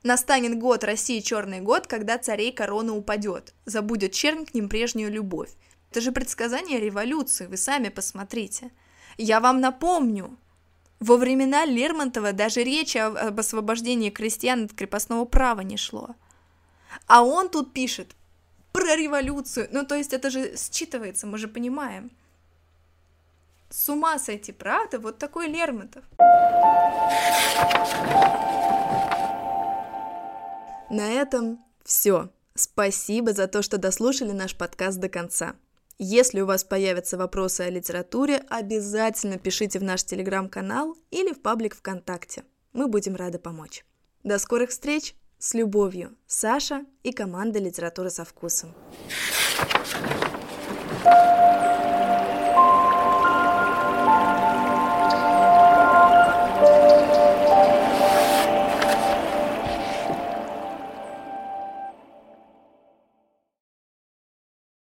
Настанет 0.04 0.60
год 0.60 0.84
России 0.84 1.20
черный 1.22 1.60
год, 1.60 1.88
когда 1.88 2.18
царей 2.18 2.52
корона 2.52 2.96
упадет, 2.96 3.54
забудет 3.66 4.12
чернь 4.12 4.46
к 4.46 4.54
ним 4.54 4.70
прежнюю 4.70 5.12
любовь. 5.12 5.50
Это 5.92 6.02
же 6.02 6.12
предсказание 6.12 6.80
революции, 6.80 7.48
вы 7.48 7.58
сами 7.58 7.90
посмотрите. 7.90 8.72
Я 9.18 9.40
вам 9.40 9.60
напомню, 9.60 10.38
во 11.00 11.18
времена 11.18 11.66
Лермонтова 11.66 12.34
даже 12.34 12.64
речи 12.64 12.98
об 12.98 13.40
освобождении 13.40 14.12
крестьян 14.12 14.66
от 14.66 14.74
крепостного 14.74 15.26
права 15.26 15.62
не 15.62 15.78
шло– 15.78 16.16
а 17.06 17.24
он 17.24 17.50
тут 17.50 17.74
пишет 17.74 18.16
про 18.72 18.96
революцию. 18.96 19.70
Ну, 19.72 19.86
то 19.86 19.96
есть 19.96 20.14
это 20.14 20.30
же 20.30 20.54
считывается, 20.54 21.26
мы 21.26 21.38
же 21.38 21.48
понимаем. 21.48 22.12
С 23.70 23.90
ума 23.90 24.18
сойти, 24.20 24.52
правда? 24.52 25.00
Вот 25.00 25.18
такой 25.18 25.48
Лермонтов. 25.48 26.06
На 30.90 31.10
этом 31.10 31.60
все. 31.84 32.30
Спасибо 32.56 33.34
за 33.34 33.48
то, 33.48 33.62
что 33.62 33.78
дослушали 33.78 34.32
наш 34.32 34.56
подкаст 34.56 35.00
до 35.00 35.10
конца. 35.10 35.56
Если 36.00 36.42
у 36.42 36.46
вас 36.46 36.64
появятся 36.64 37.18
вопросы 37.18 37.62
о 37.62 37.70
литературе, 37.70 38.44
обязательно 38.50 39.38
пишите 39.38 39.80
в 39.80 39.84
наш 39.84 40.04
телеграм-канал 40.04 40.96
или 41.12 41.34
в 41.34 41.42
паблик 41.42 41.76
ВКонтакте. 41.76 42.44
Мы 42.74 42.88
будем 42.88 43.16
рады 43.16 43.40
помочь. 43.40 43.84
До 44.24 44.38
скорых 44.38 44.70
встреч! 44.70 45.16
С 45.40 45.54
любовью, 45.54 46.16
Саша 46.26 46.86
и 47.04 47.12
команда 47.12 47.60
«Литература 47.60 48.10
со 48.10 48.26
вкусом». 48.26 48.74
thank 51.04 51.72
you 51.72 51.77